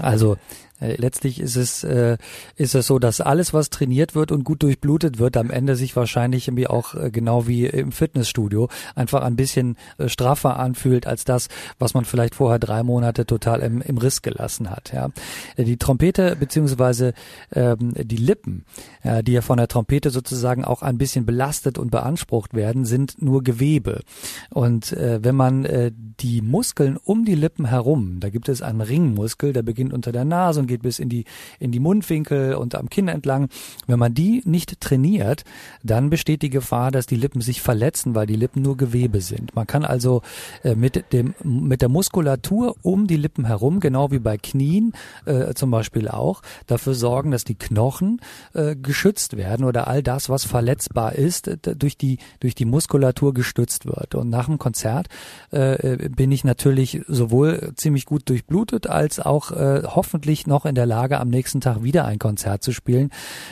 Also 0.00 0.36
letztlich 0.80 1.40
ist 1.40 1.56
es, 1.56 1.82
äh, 1.84 2.18
ist 2.56 2.74
es 2.74 2.86
so, 2.86 2.98
dass 2.98 3.20
alles, 3.20 3.52
was 3.52 3.70
trainiert 3.70 4.14
wird 4.14 4.30
und 4.30 4.44
gut 4.44 4.62
durchblutet 4.62 5.18
wird, 5.18 5.36
am 5.36 5.50
Ende 5.50 5.74
sich 5.74 5.96
wahrscheinlich 5.96 6.48
irgendwie 6.48 6.68
auch 6.68 6.94
äh, 6.94 7.10
genau 7.10 7.46
wie 7.46 7.66
im 7.66 7.92
Fitnessstudio 7.92 8.68
einfach 8.94 9.22
ein 9.22 9.36
bisschen 9.36 9.76
äh, 9.98 10.08
straffer 10.08 10.58
anfühlt 10.58 11.06
als 11.06 11.24
das, 11.24 11.48
was 11.78 11.94
man 11.94 12.04
vielleicht 12.04 12.34
vorher 12.36 12.58
drei 12.58 12.82
Monate 12.82 13.26
total 13.26 13.60
im, 13.60 13.82
im 13.82 13.98
Riss 13.98 14.22
gelassen 14.22 14.70
hat. 14.70 14.92
Ja. 14.92 15.08
Die 15.56 15.76
Trompete 15.76 16.36
beziehungsweise 16.36 17.12
ähm, 17.52 17.94
die 17.96 18.16
Lippen, 18.16 18.64
äh, 19.02 19.22
die 19.24 19.32
ja 19.32 19.40
von 19.40 19.58
der 19.58 19.68
Trompete 19.68 20.10
sozusagen 20.10 20.64
auch 20.64 20.82
ein 20.82 20.98
bisschen 20.98 21.26
belastet 21.26 21.78
und 21.78 21.90
beansprucht 21.90 22.54
werden, 22.54 22.84
sind 22.84 23.20
nur 23.20 23.42
Gewebe. 23.42 24.02
Und 24.50 24.92
äh, 24.92 25.18
wenn 25.22 25.34
man 25.34 25.64
äh, 25.64 25.90
die 25.94 26.40
Muskeln 26.40 26.96
um 26.96 27.24
die 27.24 27.34
Lippen 27.34 27.66
herum, 27.66 28.20
da 28.20 28.30
gibt 28.30 28.48
es 28.48 28.62
einen 28.62 28.80
Ringmuskel, 28.80 29.52
der 29.52 29.62
beginnt 29.62 29.92
unter 29.92 30.12
der 30.12 30.24
Nase 30.24 30.67
geht 30.68 30.82
bis 30.82 31.00
in 31.00 31.08
die, 31.08 31.24
in 31.58 31.72
die 31.72 31.80
Mundwinkel 31.80 32.54
und 32.54 32.76
am 32.76 32.88
Kinn 32.88 33.08
entlang. 33.08 33.48
Wenn 33.88 33.98
man 33.98 34.14
die 34.14 34.42
nicht 34.44 34.80
trainiert, 34.80 35.42
dann 35.82 36.10
besteht 36.10 36.42
die 36.42 36.50
Gefahr, 36.50 36.92
dass 36.92 37.06
die 37.06 37.16
Lippen 37.16 37.40
sich 37.40 37.60
verletzen, 37.60 38.14
weil 38.14 38.26
die 38.26 38.36
Lippen 38.36 38.62
nur 38.62 38.76
Gewebe 38.76 39.20
sind. 39.20 39.56
Man 39.56 39.66
kann 39.66 39.84
also 39.84 40.22
äh, 40.62 40.76
mit 40.76 41.12
dem, 41.12 41.34
mit 41.42 41.82
der 41.82 41.88
Muskulatur 41.88 42.76
um 42.82 43.06
die 43.06 43.16
Lippen 43.16 43.46
herum, 43.46 43.80
genau 43.80 44.10
wie 44.12 44.20
bei 44.20 44.36
Knien 44.36 44.92
äh, 45.24 45.54
zum 45.54 45.70
Beispiel 45.70 46.08
auch, 46.08 46.42
dafür 46.66 46.94
sorgen, 46.94 47.30
dass 47.32 47.44
die 47.44 47.56
Knochen 47.56 48.20
äh, 48.54 48.76
geschützt 48.76 49.36
werden 49.36 49.64
oder 49.64 49.88
all 49.88 50.02
das, 50.02 50.28
was 50.28 50.44
verletzbar 50.44 51.14
ist, 51.14 51.50
durch 51.62 51.96
die, 51.96 52.18
durch 52.40 52.54
die 52.54 52.64
Muskulatur 52.64 53.34
gestützt 53.34 53.86
wird. 53.86 54.14
Und 54.14 54.28
nach 54.30 54.46
dem 54.46 54.58
Konzert 54.58 55.08
äh, 55.50 56.08
bin 56.08 56.30
ich 56.30 56.44
natürlich 56.44 57.00
sowohl 57.08 57.72
ziemlich 57.76 58.06
gut 58.06 58.28
durchblutet 58.28 58.86
als 58.86 59.20
auch 59.20 59.50
äh, 59.50 59.82
hoffentlich 59.84 60.46
noch 60.46 60.57
in 60.64 60.74
der 60.74 60.86
Lage, 60.86 61.20
am 61.20 61.28
nächsten 61.28 61.60
Tag 61.60 61.82
wieder 61.82 62.04
ein 62.04 62.18
Konzert 62.18 62.62
zu 62.62 62.72
spielen, 62.72 63.10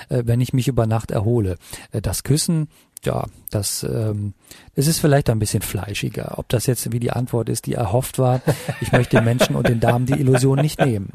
äh, 0.08 0.22
wenn 0.24 0.40
ich 0.40 0.52
mich 0.52 0.68
über 0.68 0.86
Nacht 0.86 1.10
erhole. 1.10 1.56
Äh, 1.92 2.00
das 2.00 2.22
Küssen, 2.22 2.68
ja, 3.04 3.24
das, 3.50 3.84
ähm, 3.84 4.34
es 4.74 4.86
ist 4.86 4.98
vielleicht 4.98 5.30
ein 5.30 5.38
bisschen 5.38 5.62
fleischiger. 5.62 6.38
Ob 6.38 6.48
das 6.48 6.66
jetzt 6.66 6.90
wie 6.92 7.00
die 7.00 7.12
Antwort 7.12 7.48
ist, 7.48 7.66
die 7.66 7.74
erhofft 7.74 8.18
war, 8.18 8.40
ich 8.80 8.92
möchte 8.92 9.16
den 9.16 9.24
Menschen 9.24 9.56
und 9.56 9.68
den 9.68 9.80
Damen 9.80 10.06
die 10.06 10.14
Illusion 10.14 10.58
nicht 10.58 10.80
nehmen. 10.80 11.10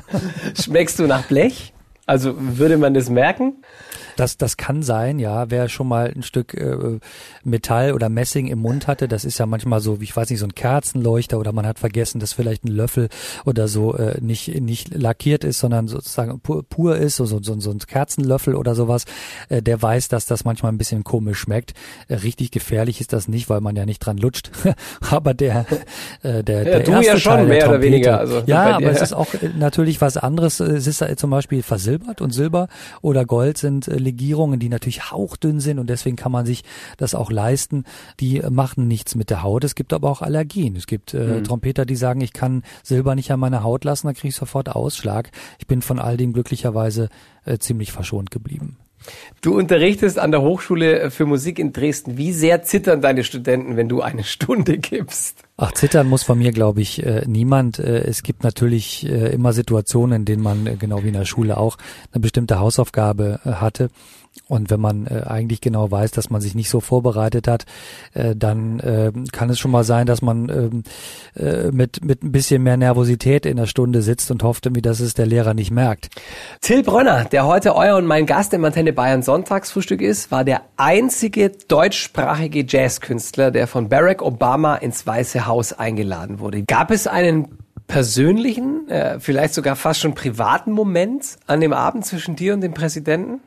Schmeckst 0.60 0.98
du 0.98 1.06
nach 1.06 1.26
Blech? 1.26 1.72
Also 2.06 2.34
würde 2.38 2.78
man 2.78 2.94
das 2.94 3.10
merken? 3.10 3.56
Das, 4.18 4.36
das 4.36 4.56
kann 4.56 4.82
sein, 4.82 5.20
ja. 5.20 5.48
Wer 5.48 5.68
schon 5.68 5.86
mal 5.86 6.12
ein 6.12 6.24
Stück 6.24 6.54
äh, 6.54 6.98
Metall 7.44 7.92
oder 7.92 8.08
Messing 8.08 8.48
im 8.48 8.58
Mund 8.58 8.88
hatte, 8.88 9.06
das 9.06 9.24
ist 9.24 9.38
ja 9.38 9.46
manchmal 9.46 9.78
so, 9.78 10.00
wie 10.00 10.04
ich 10.04 10.16
weiß 10.16 10.28
nicht, 10.30 10.40
so 10.40 10.46
ein 10.46 10.56
Kerzenleuchter 10.56 11.38
oder 11.38 11.52
man 11.52 11.64
hat 11.64 11.78
vergessen, 11.78 12.18
dass 12.18 12.32
vielleicht 12.32 12.64
ein 12.64 12.68
Löffel 12.72 13.10
oder 13.44 13.68
so 13.68 13.94
äh, 13.94 14.20
nicht, 14.20 14.60
nicht 14.60 14.92
lackiert 14.92 15.44
ist, 15.44 15.60
sondern 15.60 15.86
sozusagen 15.86 16.40
pur, 16.40 16.64
pur 16.68 16.96
ist, 16.96 17.14
so, 17.14 17.26
so, 17.26 17.40
so, 17.40 17.60
so 17.60 17.70
ein 17.70 17.78
Kerzenlöffel 17.78 18.56
oder 18.56 18.74
sowas. 18.74 19.04
Äh, 19.50 19.62
der 19.62 19.80
weiß, 19.80 20.08
dass 20.08 20.26
das 20.26 20.44
manchmal 20.44 20.72
ein 20.72 20.78
bisschen 20.78 21.04
komisch 21.04 21.38
schmeckt. 21.38 21.74
Äh, 22.08 22.16
richtig 22.16 22.50
gefährlich 22.50 23.00
ist 23.00 23.12
das 23.12 23.28
nicht, 23.28 23.48
weil 23.48 23.60
man 23.60 23.76
ja 23.76 23.86
nicht 23.86 24.00
dran 24.00 24.18
lutscht. 24.18 24.50
aber 25.10 25.32
der, 25.32 25.64
äh, 26.24 26.42
der, 26.42 26.58
ja, 26.58 26.64
der 26.64 26.80
du 26.80 26.90
erste 26.90 27.06
ja 27.06 27.18
schon, 27.18 27.32
Teil 27.34 27.46
mehr 27.46 27.60
Trompete, 27.60 27.68
oder 27.68 27.82
weniger. 27.82 28.18
Also 28.18 28.42
ja, 28.46 28.76
aber 28.76 28.90
es 28.90 29.00
ist 29.00 29.12
auch 29.12 29.32
äh, 29.34 29.50
natürlich 29.56 30.00
was 30.00 30.16
anderes. 30.16 30.58
Es 30.58 30.88
ist 30.88 31.02
äh, 31.02 31.14
zum 31.14 31.30
Beispiel 31.30 31.62
versilbert 31.62 32.20
und 32.20 32.32
Silber 32.32 32.66
oder 33.00 33.24
Gold 33.24 33.58
sind 33.58 33.86
äh, 33.86 34.07
Legierungen, 34.08 34.58
die 34.58 34.68
natürlich 34.68 35.10
hauchdünn 35.10 35.60
sind 35.60 35.78
und 35.78 35.90
deswegen 35.90 36.16
kann 36.16 36.32
man 36.32 36.46
sich 36.46 36.64
das 36.96 37.14
auch 37.14 37.30
leisten, 37.30 37.84
die 38.20 38.40
machen 38.50 38.88
nichts 38.88 39.14
mit 39.14 39.28
der 39.30 39.42
Haut. 39.42 39.64
Es 39.64 39.74
gibt 39.74 39.92
aber 39.92 40.10
auch 40.10 40.22
Allergien. 40.22 40.76
Es 40.76 40.86
gibt 40.86 41.12
äh, 41.14 41.18
mhm. 41.18 41.44
Trompeter, 41.44 41.84
die 41.84 41.96
sagen, 41.96 42.20
ich 42.20 42.32
kann 42.32 42.62
Silber 42.82 43.14
nicht 43.14 43.30
an 43.30 43.40
meiner 43.40 43.62
Haut 43.62 43.84
lassen, 43.84 44.06
dann 44.06 44.14
kriege 44.14 44.28
ich 44.28 44.36
sofort 44.36 44.70
Ausschlag. 44.70 45.30
Ich 45.58 45.66
bin 45.66 45.82
von 45.82 45.98
all 45.98 46.16
dem 46.16 46.32
glücklicherweise 46.32 47.08
äh, 47.44 47.58
ziemlich 47.58 47.92
verschont 47.92 48.30
geblieben. 48.30 48.78
Du 49.40 49.56
unterrichtest 49.56 50.18
an 50.18 50.32
der 50.32 50.42
Hochschule 50.42 51.10
für 51.10 51.26
Musik 51.26 51.58
in 51.58 51.72
Dresden. 51.72 52.16
Wie 52.16 52.32
sehr 52.32 52.62
zittern 52.62 53.00
deine 53.00 53.24
Studenten, 53.24 53.76
wenn 53.76 53.88
du 53.88 54.02
eine 54.02 54.24
Stunde 54.34 54.78
gibst? 54.78 55.47
Ach, 55.60 55.72
zittern 55.72 56.06
muss 56.08 56.22
von 56.22 56.38
mir, 56.38 56.52
glaube 56.52 56.80
ich, 56.80 57.04
äh, 57.04 57.24
niemand. 57.26 57.80
Äh, 57.80 58.04
es 58.04 58.22
gibt 58.22 58.44
natürlich 58.44 59.04
äh, 59.04 59.32
immer 59.32 59.52
Situationen, 59.52 60.20
in 60.20 60.24
denen 60.24 60.42
man, 60.42 60.68
äh, 60.68 60.76
genau 60.76 61.02
wie 61.02 61.08
in 61.08 61.14
der 61.14 61.24
Schule 61.24 61.56
auch, 61.56 61.78
eine 62.12 62.20
bestimmte 62.20 62.60
Hausaufgabe 62.60 63.40
äh, 63.44 63.54
hatte. 63.54 63.90
Und 64.46 64.70
wenn 64.70 64.80
man 64.80 65.06
äh, 65.06 65.24
eigentlich 65.26 65.60
genau 65.60 65.90
weiß, 65.90 66.12
dass 66.12 66.30
man 66.30 66.40
sich 66.40 66.54
nicht 66.54 66.70
so 66.70 66.80
vorbereitet 66.80 67.48
hat, 67.48 67.66
äh, 68.14 68.36
dann 68.36 68.78
äh, 68.80 69.12
kann 69.32 69.50
es 69.50 69.58
schon 69.58 69.70
mal 69.70 69.84
sein, 69.84 70.06
dass 70.06 70.22
man 70.22 70.48
ähm, 70.48 70.82
äh, 71.34 71.70
mit, 71.70 72.04
mit 72.04 72.22
ein 72.22 72.32
bisschen 72.32 72.62
mehr 72.62 72.76
Nervosität 72.76 73.46
in 73.46 73.56
der 73.56 73.66
Stunde 73.66 74.00
sitzt 74.00 74.30
und 74.30 74.42
hofft 74.42 74.66
irgendwie, 74.66 74.82
dass 74.82 75.00
es 75.00 75.14
der 75.14 75.26
Lehrer 75.26 75.54
nicht 75.54 75.70
merkt. 75.70 76.08
Till 76.60 76.82
Brönner, 76.82 77.24
der 77.24 77.46
heute 77.46 77.74
euer 77.74 77.96
und 77.96 78.06
mein 78.06 78.26
Gast 78.26 78.54
im 78.54 78.64
Antenne 78.64 78.92
Bayern 78.92 79.22
Sonntagsfrühstück 79.22 80.00
ist, 80.00 80.30
war 80.30 80.44
der 80.44 80.62
einzige 80.76 81.50
deutschsprachige 81.50 82.64
Jazzkünstler, 82.66 83.50
der 83.50 83.66
von 83.66 83.88
Barack 83.88 84.22
Obama 84.22 84.76
ins 84.76 85.06
Weiße 85.06 85.46
Haus 85.48 85.72
eingeladen 85.72 86.38
wurde. 86.38 86.62
Gab 86.62 86.92
es 86.92 87.06
einen 87.08 87.58
persönlichen, 87.88 88.88
äh, 88.88 89.18
vielleicht 89.18 89.54
sogar 89.54 89.74
fast 89.74 90.00
schon 90.00 90.14
privaten 90.14 90.70
Moment 90.70 91.38
an 91.46 91.60
dem 91.60 91.72
Abend 91.72 92.06
zwischen 92.06 92.36
dir 92.36 92.54
und 92.54 92.60
dem 92.60 92.74
Präsidenten? 92.74 93.40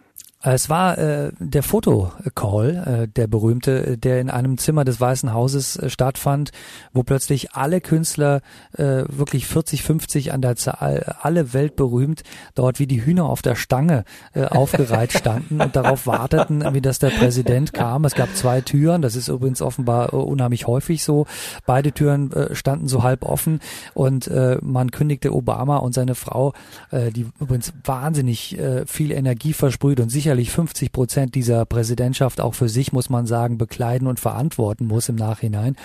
Es 0.44 0.70
war 0.70 0.98
äh, 0.98 1.32
der 1.40 1.62
Fotocall, 1.62 3.04
äh, 3.04 3.08
der 3.08 3.28
berühmte, 3.28 3.98
der 3.98 4.20
in 4.20 4.32
einem 4.32 4.58
Zimmer 4.58 4.84
des 4.84 5.00
Weißen 5.00 5.34
Hauses 5.34 5.76
äh, 5.76 5.90
stattfand, 5.90 6.52
wo 6.94 7.04
plötzlich 7.04 7.54
alle 7.54 7.80
Künstler, 7.80 8.42
äh, 8.74 9.04
wirklich 9.08 9.46
40, 9.46 9.84
50 9.84 10.34
an 10.34 10.42
der 10.42 10.56
Zahl, 10.56 11.16
alle 11.22 11.54
weltberühmt, 11.54 12.24
dort 12.56 12.80
wie 12.80 12.88
die 12.88 13.06
Hühner 13.06 13.26
auf 13.26 13.44
der 13.44 13.54
Stange 13.54 14.04
äh, 14.34 14.46
aufgereiht 14.46 15.14
standen 15.14 15.62
und 15.62 15.76
darauf 15.76 16.08
warteten, 16.08 16.74
wie 16.74 16.82
das 16.82 16.98
der 16.98 17.12
Präsident 17.12 17.72
kam. 17.72 18.04
Es 18.06 18.16
gab 18.16 18.36
zwei 18.36 18.62
Türen, 18.62 19.04
das 19.04 19.16
ist 19.16 19.28
übrigens 19.28 19.62
offenbar 19.62 20.12
äh, 20.12 20.16
unheimlich 20.16 20.66
häufig 20.66 21.04
so. 21.04 21.28
Beide 21.68 21.92
Türen 21.92 22.32
äh, 22.32 22.56
standen 22.56 22.88
so 22.88 23.04
halb 23.04 23.24
offen 23.26 23.60
und 23.94 24.28
äh, 24.28 24.58
man 24.64 24.90
kündigte 24.90 25.36
Obama 25.36 25.78
und 25.78 25.94
seine 25.94 26.16
Frau, 26.16 26.54
äh, 26.90 27.12
die 27.12 27.28
übrigens 27.40 27.74
wahnsinnig 27.84 28.58
äh, 28.58 28.88
viel 28.88 29.12
Energie 29.12 29.54
versprüht 29.54 30.00
und 30.00 30.10
sicher 30.10 30.31
sicherlich 30.32 30.52
50 30.52 30.94
Prozent 30.94 31.36
dieser 31.36 31.66
Präsidentschaft 31.66 32.40
auch 32.40 32.54
für 32.54 32.70
sich, 32.70 32.94
muss 32.94 33.10
man 33.10 33.26
sagen, 33.26 33.58
bekleiden 33.58 34.08
und 34.08 34.18
verantworten 34.18 34.86
muss 34.86 35.10
im 35.10 35.16
Nachhinein. 35.16 35.76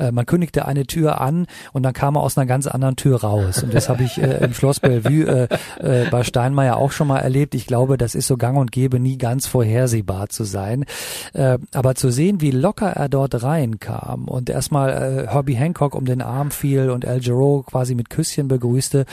Äh, 0.00 0.10
man 0.10 0.26
kündigte 0.26 0.66
eine 0.66 0.86
Tür 0.86 1.20
an 1.20 1.46
und 1.72 1.84
dann 1.84 1.92
kam 1.92 2.16
er 2.16 2.22
aus 2.22 2.36
einer 2.36 2.46
ganz 2.46 2.66
anderen 2.66 2.96
Tür 2.96 3.20
raus. 3.20 3.62
Und 3.62 3.72
das 3.72 3.88
habe 3.88 4.02
ich 4.02 4.20
äh, 4.20 4.44
im 4.44 4.54
Schloss 4.54 4.80
Bellevue 4.80 5.48
äh, 5.48 5.48
äh, 5.78 6.10
bei 6.10 6.24
Steinmeier 6.24 6.78
auch 6.78 6.90
schon 6.90 7.06
mal 7.06 7.20
erlebt. 7.20 7.54
Ich 7.54 7.68
glaube, 7.68 7.96
das 7.96 8.16
ist 8.16 8.26
so 8.26 8.36
gang 8.36 8.58
und 8.58 8.72
gäbe, 8.72 8.98
nie 8.98 9.18
ganz 9.18 9.46
vorhersehbar 9.46 10.30
zu 10.30 10.42
sein. 10.42 10.84
Äh, 11.32 11.58
aber 11.72 11.94
zu 11.94 12.10
sehen, 12.10 12.40
wie 12.40 12.50
locker 12.50 12.90
er 12.90 13.08
dort 13.08 13.40
reinkam 13.40 14.24
und 14.24 14.50
erstmal 14.50 14.90
äh, 14.90 15.28
Herbie 15.28 15.54
Hancock 15.54 15.94
um 15.94 16.06
den 16.06 16.22
Arm 16.22 16.50
fiel 16.50 16.90
und 16.90 17.04
El 17.04 17.20
Giro 17.20 17.62
quasi 17.64 17.94
mit 17.94 18.10
Küsschen 18.10 18.48
begrüßte, 18.48 19.06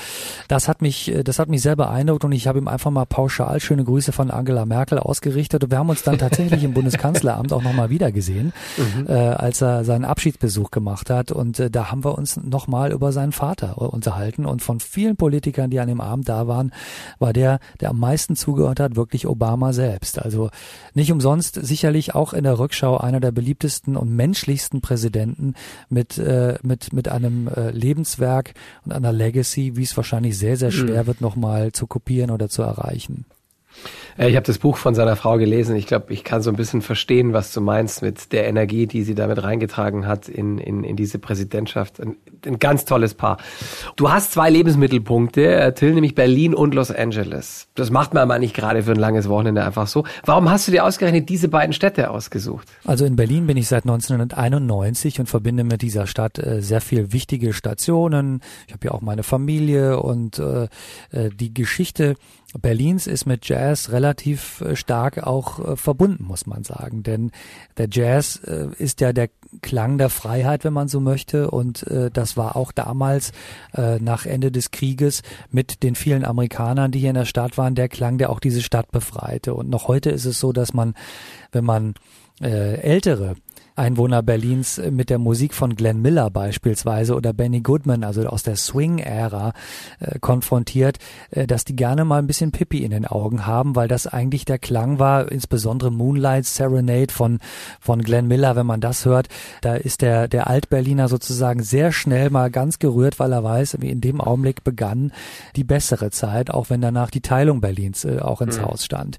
das 0.48 0.68
hat 0.68 0.82
mich, 0.82 1.14
das 1.24 1.38
hat 1.38 1.48
mich 1.48 1.62
sehr 1.62 1.76
beeindruckt 1.76 2.26
und 2.26 2.32
ich 2.32 2.48
habe 2.48 2.58
ihm 2.58 2.68
einfach 2.68 2.90
mal 2.90 3.06
pauschal 3.06 3.60
schöne 3.60 3.84
Grüße 3.84 4.12
von 4.12 4.32
Angela 4.32 4.66
Merkel 4.66 4.79
Merkel 4.80 4.98
ausgerichtet 4.98 5.62
und 5.66 5.72
wir 5.72 5.78
haben 5.78 5.90
uns 5.90 6.04
dann 6.04 6.18
tatsächlich 6.18 6.64
im 6.64 6.74
Bundeskanzleramt 6.74 7.52
auch 7.52 7.62
nochmal 7.62 7.90
wieder 7.90 8.14
gesehen, 8.14 8.54
mhm. 8.78 9.08
äh, 9.08 9.12
als 9.12 9.62
er 9.62 9.84
seinen 9.84 10.06
Abschiedsbesuch 10.06 10.72
gemacht 10.72 11.10
hat 11.10 11.34
und 11.34 11.60
äh, 11.60 11.70
da 11.70 11.92
haben 11.92 12.06
wir 12.06 12.18
uns 12.18 12.38
nochmal 12.38 12.94
über 12.94 13.12
seinen 13.12 13.34
Vater 13.34 13.78
unterhalten 13.78 14.46
und 14.46 14.62
von 14.62 14.80
vielen 14.80 15.18
Politikern, 15.18 15.70
die 15.70 15.82
an 15.82 15.90
dem 15.90 16.00
Abend 16.00 16.30
da 16.30 16.48
waren, 16.48 16.72
war 17.20 17.34
der, 17.34 17.60
der 17.82 17.90
am 17.90 18.00
meisten 18.00 18.38
zugehört 18.38 18.80
hat, 18.80 18.96
wirklich 18.96 19.28
Obama 19.28 19.74
selbst. 19.74 20.18
Also 20.18 20.50
nicht 20.94 21.12
umsonst 21.12 21.56
sicherlich 21.56 22.16
auch 22.16 22.32
in 22.32 22.46
der 22.46 22.58
Rückschau 22.58 22.96
einer 22.98 23.20
der 23.20 23.34
beliebtesten 23.34 23.98
und 23.98 24.16
menschlichsten 24.16 24.80
Präsidenten 24.80 25.56
mit, 25.90 26.18
äh, 26.18 26.58
mit, 26.64 26.94
mit 26.94 27.10
einem 27.10 27.50
äh, 27.50 27.72
Lebenswerk 27.72 28.54
und 28.86 28.94
einer 28.94 29.12
Legacy, 29.12 29.76
wie 29.76 29.84
es 29.84 29.98
wahrscheinlich 29.98 30.38
sehr, 30.38 30.56
sehr 30.56 30.72
schwer 30.72 31.04
mhm. 31.04 31.08
wird, 31.08 31.20
nochmal 31.20 31.74
zu 31.74 31.86
kopieren 31.86 32.32
oder 32.32 32.48
zu 32.48 32.62
erreichen. 32.62 33.26
Äh, 34.18 34.30
ich 34.30 34.36
habe 34.36 34.46
das 34.46 34.58
Buch 34.58 34.78
von 34.78 34.94
seiner 34.94 35.16
Frau 35.16 35.38
gelesen. 35.38 35.76
Ich 35.76 35.88
glaube, 35.88 36.14
ich 36.14 36.24
kann 36.24 36.42
so 36.42 36.50
ein 36.50 36.56
bisschen 36.56 36.82
verstehen, 36.82 37.34
was 37.34 37.54
du 37.54 37.62
meinst 37.62 38.02
mit 38.02 38.32
der 38.32 38.48
Energie, 38.48 38.86
die 38.86 39.04
sie 39.04 39.16
damit 39.16 39.42
reingetragen 39.42 40.06
hat 40.06 40.28
in, 40.28 40.58
in, 40.58 40.84
in 40.84 40.96
diese 40.96 41.20
Präsidentschaft. 41.20 42.00
Ein, 42.00 42.18
ein 42.46 42.60
ganz 42.60 42.86
tolles 42.86 43.14
Paar. 43.14 43.38
Du 43.96 44.12
hast 44.12 44.34
zwei 44.34 44.50
Lebensmittelpunkte, 44.50 45.56
äh, 45.56 45.74
Till, 45.74 45.94
nämlich 45.94 46.16
Berlin 46.16 46.54
und 46.54 46.76
Los 46.76 46.92
Angeles. 46.92 47.68
Das 47.76 47.90
macht 47.90 48.14
man 48.14 48.24
aber 48.24 48.40
nicht 48.40 48.56
gerade 48.56 48.84
für 48.84 48.92
ein 48.92 49.00
langes 49.00 49.30
Wochenende 49.30 49.64
einfach 49.64 49.88
so. 49.88 50.04
Warum 50.26 50.50
hast 50.50 50.68
du 50.68 50.72
dir 50.72 50.86
ausgerechnet 50.86 51.30
diese 51.30 51.48
beiden 51.48 51.74
Städte 51.74 52.10
ausgesucht? 52.10 52.68
Also 52.86 53.06
in 53.06 53.16
Berlin 53.16 53.48
bin 53.48 53.58
ich 53.58 53.68
seit 53.68 53.84
1991 53.84 55.20
und 55.20 55.28
verbinde 55.28 55.64
mit 55.64 55.82
dieser 55.82 56.08
Stadt 56.08 56.40
äh, 56.40 56.62
sehr 56.62 56.82
viel 56.82 57.14
wichtige 57.14 57.54
Stationen. 57.54 58.42
Ich 58.68 58.74
habe 58.74 58.88
ja 58.88 58.92
auch 58.92 59.02
meine 59.02 59.24
Familie 59.24 60.00
und 60.00 60.40
äh 60.40 60.68
die 61.12 61.54
Geschichte 61.54 62.16
Berlins 62.58 63.06
ist 63.06 63.28
mit 63.28 63.48
Jazz 63.48 63.92
relativ 63.92 64.62
äh, 64.62 64.76
stark 64.76 65.26
auch 65.26 65.60
äh, 65.60 65.76
verbunden, 65.76 66.24
muss 66.24 66.48
man 66.48 66.64
sagen. 66.64 67.04
Denn 67.04 67.32
der 67.78 67.88
Jazz 67.92 68.38
äh, 68.38 68.68
ist 68.78 69.02
ja 69.02 69.14
der 69.14 69.30
Klang 69.62 69.98
der 69.98 70.10
Freiheit, 70.10 70.64
wenn 70.64 70.74
man 70.74 70.88
so 70.88 71.00
möchte. 71.00 71.50
Und 71.50 71.84
das 72.14 72.38
war 72.38 72.56
auch 72.56 72.72
damals 72.72 73.32
nach 73.76 74.28
Ende 74.28 74.52
des 74.52 74.70
Krieges 74.70 75.24
mit 75.50 75.82
den 75.82 75.96
vielen 75.96 76.24
Amerikanern, 76.24 76.92
die 76.92 77.00
hier 77.00 77.10
in 77.10 77.16
der 77.16 77.26
Stadt 77.26 77.58
waren, 77.58 77.74
der 77.74 77.90
Klang, 77.90 78.20
der 78.20 78.30
auch 78.30 78.40
diese 78.40 78.62
Stadt 78.62 78.92
befreite. 78.92 79.56
Und 79.56 79.68
noch 79.68 79.88
heute 79.88 80.12
ist 80.12 80.26
es 80.26 80.40
so, 80.40 80.54
dass 80.54 80.76
man, 80.76 80.94
wenn 81.52 81.66
man 81.66 81.96
äh, 82.42 82.76
ältere 82.80 83.36
Einwohner 83.80 84.22
Berlins 84.22 84.80
mit 84.92 85.10
der 85.10 85.18
Musik 85.18 85.54
von 85.54 85.76
Glenn 85.76 86.02
Miller 86.02 86.30
beispielsweise 86.30 87.16
oder 87.16 87.32
Benny 87.32 87.62
Goodman, 87.62 88.04
also 88.04 88.26
aus 88.28 88.44
der 88.44 88.58
Swing-Ära, 88.58 89.54
äh, 90.00 90.20
konfrontiert, 90.20 90.98
äh, 91.32 91.48
dass 91.48 91.64
die 91.64 91.76
gerne 91.76 92.04
mal 92.04 92.20
ein 92.20 92.28
bisschen 92.28 92.52
Pippi 92.52 92.84
in 92.84 92.92
den 92.92 93.06
Augen 93.06 93.46
haben, 93.46 93.78
weil 93.78 93.88
das 93.88 94.06
eigentlich 94.06 94.44
der 94.44 94.60
Klang 94.60 95.00
war, 95.00 95.32
insbesondere 95.32 95.92
Moonlight 95.92 96.46
Serenade 96.46 97.14
von, 97.14 97.40
von 97.80 98.02
Glenn 98.02 98.28
Miller, 98.28 98.58
wenn 98.58 98.66
man 98.66 98.82
das 98.82 99.06
hört, 99.06 99.30
da 99.62 99.76
ist 99.76 100.02
der, 100.02 100.28
der 100.28 100.48
Altberliner 100.48 101.08
sozusagen 101.08 101.64
sehr 101.64 101.94
schnell 101.94 102.30
mal 102.30 102.52
ganz 102.52 102.80
gerührt, 102.80 103.18
weil 103.18 103.32
er 103.32 103.44
weiß, 103.46 103.78
wie 103.80 103.90
in 103.90 104.02
dem 104.02 104.20
Augenblick 104.20 104.66
begann 104.66 105.14
die 105.56 105.64
bessere 105.64 106.12
Zeit, 106.12 106.52
auch 106.52 106.70
wenn 106.70 106.82
danach 106.82 107.12
die 107.12 107.22
Teilung 107.22 107.62
Berlins 107.62 108.04
äh, 108.04 108.20
auch 108.20 108.42
ins 108.42 108.58
mhm. 108.58 108.66
Haus 108.66 108.84
stand. 108.84 109.18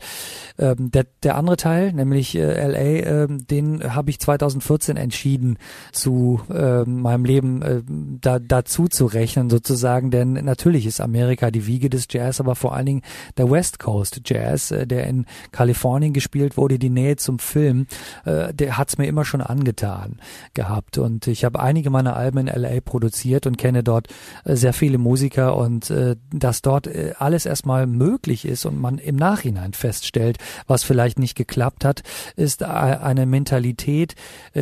Ähm, 0.59 0.91
der, 0.91 1.07
der 1.23 1.37
andere 1.37 1.57
Teil, 1.57 1.95
nämlich 1.95 2.37
äh, 2.37 2.67
LA, 2.67 3.25
äh, 3.25 3.27
den 3.29 3.95
habe 3.95 4.11
ich 4.11 4.21
2000 4.21 4.50
2014 4.59 4.97
entschieden, 4.97 5.59
zu 5.93 6.41
äh, 6.53 6.85
meinem 6.85 7.25
Leben 7.25 7.63
äh, 7.63 7.83
da, 8.21 8.39
dazu 8.39 8.89
zu 8.89 9.07
rechnen 9.07 9.51
sozusagen, 9.51 10.11
denn 10.11 10.33
natürlich 10.33 10.87
ist 10.87 11.01
Amerika 11.01 11.51
die 11.51 11.67
Wiege 11.67 11.91
des 11.91 12.07
Jazz, 12.11 12.41
aber 12.41 12.55
vor 12.55 12.75
allen 12.75 12.87
Dingen 12.87 13.03
der 13.37 13.51
West 13.51 13.79
Coast 13.79 14.23
Jazz, 14.25 14.71
äh, 14.71 14.87
der 14.87 15.07
in 15.07 15.27
Kalifornien 15.53 16.13
gespielt 16.13 16.57
wurde, 16.57 16.79
die 16.79 16.91
Nähe 16.91 17.17
zum 17.17 17.39
Film, 17.39 17.87
äh, 18.25 18.53
der 18.53 18.79
hat's 18.79 18.99
mir 18.99 19.07
immer 19.07 19.25
schon 19.25 19.41
angetan 19.41 20.19
gehabt. 20.55 20.99
Und 20.99 21.27
ich 21.27 21.45
habe 21.45 21.61
einige 21.61 21.91
meiner 21.91 22.17
Alben 22.17 22.39
in 22.39 22.47
LA 22.47 22.81
produziert 22.81 23.47
und 23.47 23.59
kenne 23.59 23.83
dort 23.83 24.09
äh, 24.45 24.57
sehr 24.57 24.73
viele 24.73 24.99
Musiker 24.99 25.57
und 25.57 25.91
äh, 25.91 26.17
dass 26.33 26.63
dort 26.63 26.87
äh, 26.87 27.13
alles 27.19 27.47
erstmal 27.47 27.87
möglich 27.87 28.45
ist 28.45 28.65
und 28.65 28.81
man 28.81 28.99
im 28.99 29.17
Nachhinein 29.17 29.73
feststellt, 29.73 30.39
was 30.67 30.83
vielleicht 30.83 31.19
nicht 31.19 31.35
geklappt 31.35 31.85
hat, 31.85 32.03
ist 32.37 32.63
eine 32.63 33.27
Mentalität, 33.27 34.13
äh, 34.13 34.15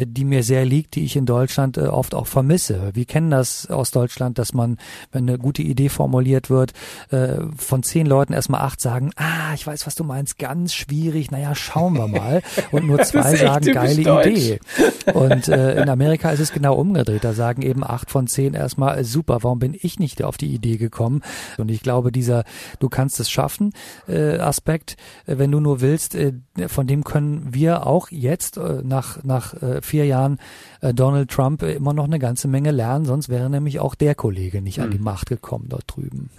die 0.06 0.25
mir 0.25 0.42
sehr 0.42 0.64
liegt, 0.64 0.94
die 0.94 1.04
ich 1.04 1.16
in 1.16 1.26
Deutschland 1.26 1.76
äh, 1.76 1.82
oft 1.82 2.14
auch 2.14 2.26
vermisse. 2.26 2.90
Wir 2.94 3.04
kennen 3.04 3.30
das 3.30 3.70
aus 3.70 3.90
Deutschland, 3.90 4.38
dass 4.38 4.54
man, 4.54 4.78
wenn 5.12 5.28
eine 5.28 5.38
gute 5.38 5.62
Idee 5.62 5.88
formuliert 5.88 6.50
wird, 6.50 6.73
äh, 7.11 7.37
von 7.56 7.82
zehn 7.82 8.06
Leuten 8.06 8.32
erstmal 8.32 8.62
acht 8.62 8.80
sagen, 8.80 9.11
ah, 9.16 9.54
ich 9.54 9.66
weiß, 9.66 9.87
was 9.87 9.94
du 9.94 10.04
meinst, 10.04 10.38
ganz 10.38 10.75
schwierig, 10.75 11.30
naja, 11.30 11.54
schauen 11.54 11.94
wir 11.94 12.08
mal. 12.08 12.42
Und 12.70 12.87
nur 12.87 13.02
zwei 13.02 13.37
sagen, 13.37 13.73
geile 13.73 14.02
Deutsch. 14.02 14.26
Idee. 14.26 14.61
Und 15.14 15.49
äh, 15.49 15.82
in 15.82 15.88
Amerika 15.88 16.30
ist 16.30 16.40
es 16.40 16.52
genau 16.52 16.75
umgedreht. 16.75 17.25
Da 17.25 17.32
sagen 17.32 17.62
eben 17.62 17.85
acht 17.85 18.11
von 18.11 18.26
zehn 18.26 18.54
erstmal, 18.54 19.04
super, 19.04 19.38
warum 19.42 19.58
bin 19.58 19.76
ich 19.80 19.99
nicht 19.99 20.23
auf 20.23 20.37
die 20.37 20.52
Idee 20.54 20.76
gekommen? 20.76 21.23
Und 21.56 21.70
ich 21.70 21.82
glaube, 21.82 22.12
dieser 22.12 22.44
Du 22.78 22.88
kannst 22.88 23.20
es 23.20 23.30
schaffen 23.30 23.73
äh, 24.06 24.38
Aspekt, 24.38 24.97
wenn 25.26 25.50
du 25.50 25.61
nur 25.61 25.80
willst, 25.80 26.14
äh, 26.14 26.32
von 26.66 26.87
dem 26.87 27.04
können 27.04 27.54
wir 27.54 27.87
auch 27.87 28.11
jetzt 28.11 28.56
äh, 28.56 28.82
nach, 28.82 29.23
nach 29.25 29.54
äh, 29.54 29.66
vier 29.82 30.06
Jahren 30.06 30.38
äh, 30.80 30.94
Donald 30.94 31.30
Trump 31.30 31.62
immer 31.62 31.92
noch 31.92 32.04
eine 32.04 32.18
ganze 32.18 32.48
Menge 32.48 32.70
lernen, 32.70 33.04
sonst 33.04 33.28
wäre 33.28 33.50
nämlich 33.50 33.80
auch 33.80 33.94
der 33.94 34.14
Kollege 34.14 34.62
nicht 34.62 34.80
an 34.80 34.90
die 34.90 34.98
hm. 34.98 35.04
Macht 35.04 35.28
gekommen 35.28 35.66
dort 35.68 35.84
drüben. 35.87 36.30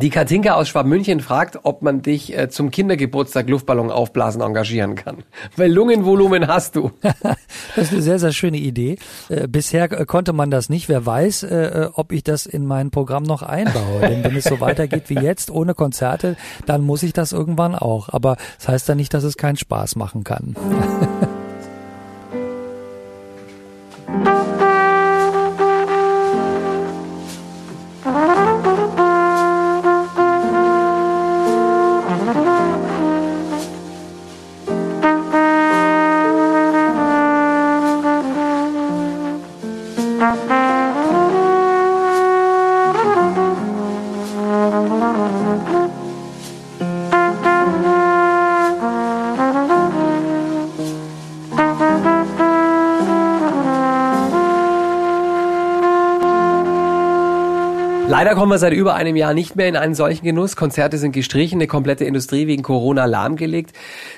Die 0.00 0.10
Katinka 0.10 0.54
aus 0.54 0.68
Schwabmünchen 0.68 1.20
fragt, 1.20 1.60
ob 1.62 1.82
man 1.82 2.02
dich 2.02 2.36
äh, 2.36 2.48
zum 2.48 2.70
Kindergeburtstag 2.70 3.48
Luftballon 3.48 3.90
aufblasen 3.90 4.42
engagieren 4.42 4.94
kann. 4.94 5.18
Weil 5.56 5.72
Lungenvolumen 5.72 6.46
hast 6.46 6.76
du. 6.76 6.90
das 7.02 7.86
ist 7.86 7.92
eine 7.92 8.02
sehr, 8.02 8.18
sehr 8.18 8.32
schöne 8.32 8.58
Idee. 8.58 8.98
Äh, 9.28 9.48
bisher 9.48 9.90
äh, 9.92 10.04
konnte 10.04 10.32
man 10.32 10.50
das 10.50 10.68
nicht. 10.68 10.88
Wer 10.88 11.04
weiß, 11.04 11.44
äh, 11.44 11.56
äh, 11.56 11.90
ob 11.94 12.12
ich 12.12 12.22
das 12.22 12.46
in 12.46 12.66
mein 12.66 12.90
Programm 12.90 13.22
noch 13.22 13.42
einbaue. 13.42 14.00
Denn 14.00 14.24
wenn 14.24 14.36
es 14.36 14.44
so 14.44 14.60
weitergeht 14.60 15.04
wie 15.08 15.14
jetzt, 15.14 15.50
ohne 15.50 15.74
Konzerte, 15.74 16.36
dann 16.66 16.82
muss 16.82 17.02
ich 17.02 17.12
das 17.12 17.32
irgendwann 17.32 17.74
auch. 17.74 18.08
Aber 18.10 18.36
das 18.58 18.68
heißt 18.68 18.88
ja 18.88 18.94
nicht, 18.94 19.14
dass 19.14 19.24
es 19.24 19.36
keinen 19.36 19.56
Spaß 19.56 19.96
machen 19.96 20.24
kann. 20.24 20.54
Leider 58.20 58.34
kommen 58.34 58.52
wir 58.52 58.58
seit 58.58 58.74
über 58.74 58.96
einem 58.96 59.16
Jahr 59.16 59.32
nicht 59.32 59.56
mehr 59.56 59.66
in 59.66 59.76
einen 59.76 59.94
solchen 59.94 60.26
Genuss. 60.26 60.54
Konzerte 60.54 60.98
sind 60.98 61.12
gestrichen, 61.12 61.56
eine 61.56 61.66
komplette 61.66 62.04
Industrie 62.04 62.46
wegen 62.46 62.62
Corona 62.62 63.06
lahmgelegt. 63.06 63.72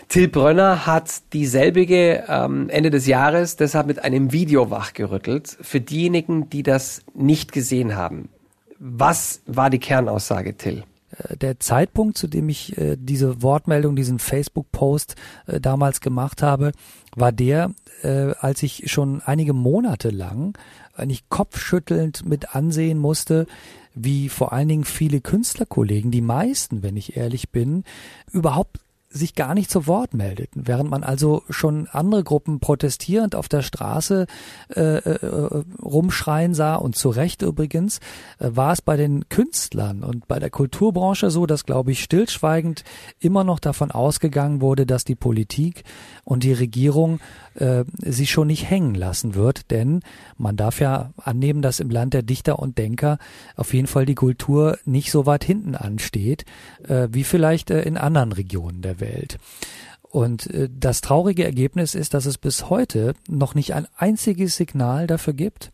Till 0.08 0.26
Brönner 0.26 0.86
hat 0.86 1.32
dieselbige 1.32 2.24
ähm, 2.26 2.68
Ende 2.68 2.90
des 2.90 3.06
Jahres 3.06 3.54
deshalb 3.54 3.86
mit 3.86 4.02
einem 4.02 4.32
Video 4.32 4.72
wachgerüttelt. 4.72 5.56
Für 5.60 5.80
diejenigen, 5.80 6.50
die 6.50 6.64
das 6.64 7.02
nicht 7.14 7.52
gesehen 7.52 7.94
haben. 7.94 8.28
Was 8.80 9.40
war 9.46 9.70
die 9.70 9.78
Kernaussage, 9.78 10.56
Till? 10.56 10.82
Äh, 11.16 11.36
der 11.36 11.60
Zeitpunkt, 11.60 12.18
zu 12.18 12.26
dem 12.26 12.48
ich 12.48 12.76
äh, 12.76 12.96
diese 12.98 13.40
Wortmeldung, 13.40 13.94
diesen 13.94 14.18
Facebook-Post 14.18 15.14
äh, 15.46 15.60
damals 15.60 16.00
gemacht 16.00 16.42
habe, 16.42 16.72
war 17.14 17.30
der, 17.30 17.70
äh, 18.02 18.32
als 18.40 18.64
ich 18.64 18.90
schon 18.90 19.22
einige 19.24 19.52
Monate 19.52 20.10
lang 20.10 20.58
eigentlich 20.96 21.28
kopfschüttelnd 21.28 22.26
mit 22.28 22.56
ansehen 22.56 22.98
musste, 22.98 23.46
wie 23.94 24.28
vor 24.28 24.52
allen 24.52 24.68
Dingen 24.68 24.84
viele 24.84 25.20
Künstlerkollegen, 25.20 26.10
die 26.10 26.20
meisten, 26.20 26.82
wenn 26.82 26.96
ich 26.96 27.16
ehrlich 27.16 27.50
bin, 27.50 27.84
überhaupt 28.32 28.78
sich 29.12 29.34
gar 29.34 29.54
nicht 29.54 29.70
zu 29.70 29.86
Wort 29.86 30.14
meldeten, 30.14 30.62
während 30.66 30.90
man 30.90 31.04
also 31.04 31.42
schon 31.50 31.86
andere 31.88 32.24
Gruppen 32.24 32.60
protestierend 32.60 33.34
auf 33.34 33.48
der 33.48 33.62
Straße 33.62 34.26
äh, 34.74 34.80
äh, 34.80 35.64
rumschreien 35.82 36.54
sah 36.54 36.76
und 36.76 36.96
zu 36.96 37.10
Recht 37.10 37.42
übrigens, 37.42 37.98
äh, 38.38 38.48
war 38.52 38.72
es 38.72 38.80
bei 38.80 38.96
den 38.96 39.28
Künstlern 39.28 40.02
und 40.02 40.26
bei 40.28 40.38
der 40.38 40.50
Kulturbranche 40.50 41.30
so, 41.30 41.46
dass 41.46 41.64
glaube 41.64 41.92
ich 41.92 42.02
stillschweigend 42.02 42.84
immer 43.20 43.44
noch 43.44 43.58
davon 43.58 43.90
ausgegangen 43.90 44.60
wurde, 44.60 44.86
dass 44.86 45.04
die 45.04 45.14
Politik 45.14 45.84
und 46.24 46.42
die 46.42 46.52
Regierung 46.52 47.20
äh, 47.54 47.84
sie 47.98 48.26
schon 48.26 48.46
nicht 48.46 48.70
hängen 48.70 48.94
lassen 48.94 49.34
wird, 49.34 49.70
denn 49.70 50.00
man 50.38 50.56
darf 50.56 50.80
ja 50.80 51.10
annehmen, 51.22 51.60
dass 51.60 51.80
im 51.80 51.90
Land 51.90 52.14
der 52.14 52.22
Dichter 52.22 52.58
und 52.58 52.78
Denker 52.78 53.18
auf 53.56 53.74
jeden 53.74 53.86
Fall 53.86 54.06
die 54.06 54.14
Kultur 54.14 54.78
nicht 54.84 55.10
so 55.10 55.26
weit 55.26 55.44
hinten 55.44 55.74
ansteht, 55.74 56.44
äh, 56.88 57.08
wie 57.10 57.24
vielleicht 57.24 57.70
äh, 57.70 57.82
in 57.82 57.98
anderen 57.98 58.32
Regionen 58.32 58.80
der 58.80 59.00
Welt. 59.00 59.01
Und 60.12 60.46
äh, 60.48 60.68
das 60.70 61.00
traurige 61.00 61.44
Ergebnis 61.44 61.94
ist, 61.94 62.14
dass 62.14 62.26
es 62.26 62.38
bis 62.38 62.68
heute 62.68 63.14
noch 63.28 63.54
nicht 63.54 63.74
ein 63.74 63.86
einziges 63.96 64.56
Signal 64.56 65.06
dafür 65.06 65.32
gibt, 65.32 65.72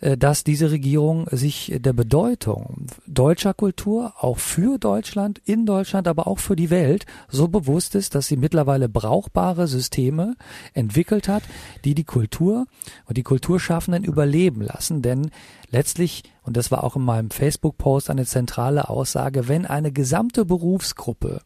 äh, 0.00 0.16
dass 0.16 0.42
diese 0.42 0.70
Regierung 0.70 1.26
sich 1.30 1.72
der 1.78 1.92
Bedeutung 1.92 2.86
deutscher 3.06 3.54
Kultur 3.54 4.14
auch 4.18 4.38
für 4.38 4.78
Deutschland, 4.78 5.40
in 5.44 5.64
Deutschland, 5.64 6.08
aber 6.08 6.26
auch 6.26 6.40
für 6.40 6.56
die 6.56 6.70
Welt 6.70 7.06
so 7.28 7.48
bewusst 7.48 7.94
ist, 7.94 8.16
dass 8.16 8.26
sie 8.26 8.36
mittlerweile 8.36 8.88
brauchbare 8.88 9.68
Systeme 9.68 10.34
entwickelt 10.74 11.28
hat, 11.28 11.44
die 11.84 11.94
die 11.94 12.04
Kultur 12.04 12.66
und 13.06 13.16
die 13.16 13.22
Kulturschaffenden 13.22 14.04
überleben 14.04 14.62
lassen. 14.62 15.02
Denn 15.02 15.30
letztlich, 15.70 16.24
und 16.42 16.56
das 16.56 16.70
war 16.70 16.82
auch 16.82 16.96
in 16.96 17.02
meinem 17.02 17.30
Facebook-Post 17.30 18.10
eine 18.10 18.26
zentrale 18.26 18.88
Aussage, 18.88 19.46
wenn 19.46 19.66
eine 19.66 19.92
gesamte 19.92 20.44
Berufsgruppe 20.44 21.42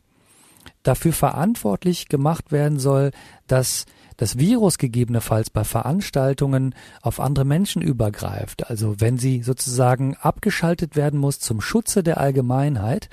dafür 0.82 1.12
verantwortlich 1.12 2.08
gemacht 2.08 2.52
werden 2.52 2.78
soll, 2.78 3.12
dass 3.46 3.86
das 4.16 4.38
Virus 4.38 4.78
gegebenenfalls 4.78 5.50
bei 5.50 5.64
Veranstaltungen 5.64 6.74
auf 7.00 7.18
andere 7.18 7.44
Menschen 7.44 7.82
übergreift, 7.82 8.70
also 8.70 9.00
wenn 9.00 9.18
sie 9.18 9.42
sozusagen 9.42 10.16
abgeschaltet 10.20 10.96
werden 10.96 11.18
muss 11.18 11.40
zum 11.40 11.60
Schutze 11.60 12.02
der 12.02 12.18
Allgemeinheit, 12.18 13.08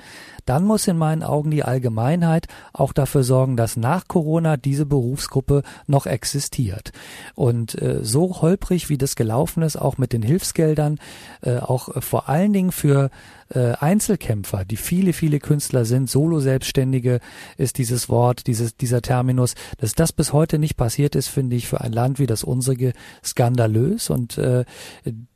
dann 0.46 0.64
muss 0.64 0.86
in 0.86 0.96
meinen 0.96 1.22
Augen 1.22 1.50
die 1.50 1.64
Allgemeinheit 1.64 2.46
auch 2.72 2.92
dafür 2.92 3.22
sorgen, 3.22 3.56
dass 3.56 3.76
nach 3.76 4.08
Corona 4.08 4.56
diese 4.56 4.86
Berufsgruppe 4.86 5.62
noch 5.86 6.06
existiert. 6.06 6.92
Und 7.34 7.80
äh, 7.80 8.00
so 8.02 8.40
holprig, 8.40 8.88
wie 8.88 8.98
das 8.98 9.16
gelaufen 9.16 9.62
ist, 9.62 9.76
auch 9.76 9.98
mit 9.98 10.12
den 10.12 10.22
Hilfsgeldern, 10.22 10.98
äh, 11.42 11.58
auch 11.58 11.88
äh, 11.94 12.00
vor 12.00 12.28
allen 12.28 12.52
Dingen 12.52 12.72
für 12.72 13.10
äh, 13.50 13.72
Einzelkämpfer, 13.72 14.64
die 14.64 14.76
viele, 14.76 15.12
viele 15.12 15.38
Künstler 15.38 15.84
sind, 15.84 16.08
Solo-Selbstständige 16.08 17.20
ist 17.56 17.78
dieses 17.78 18.08
Wort, 18.08 18.46
dieses, 18.46 18.76
dieser 18.76 19.02
Terminus, 19.02 19.54
dass 19.78 19.94
das 19.94 20.12
bis 20.12 20.32
heute 20.32 20.58
nicht 20.58 20.76
passiert 20.76 21.14
ist, 21.14 21.28
finde 21.28 21.56
ich 21.56 21.68
für 21.68 21.80
ein 21.80 21.92
Land 21.92 22.18
wie 22.18 22.26
das 22.26 22.44
unsere 22.44 22.92
skandalös 23.24 24.10
und 24.10 24.38
äh, 24.38 24.64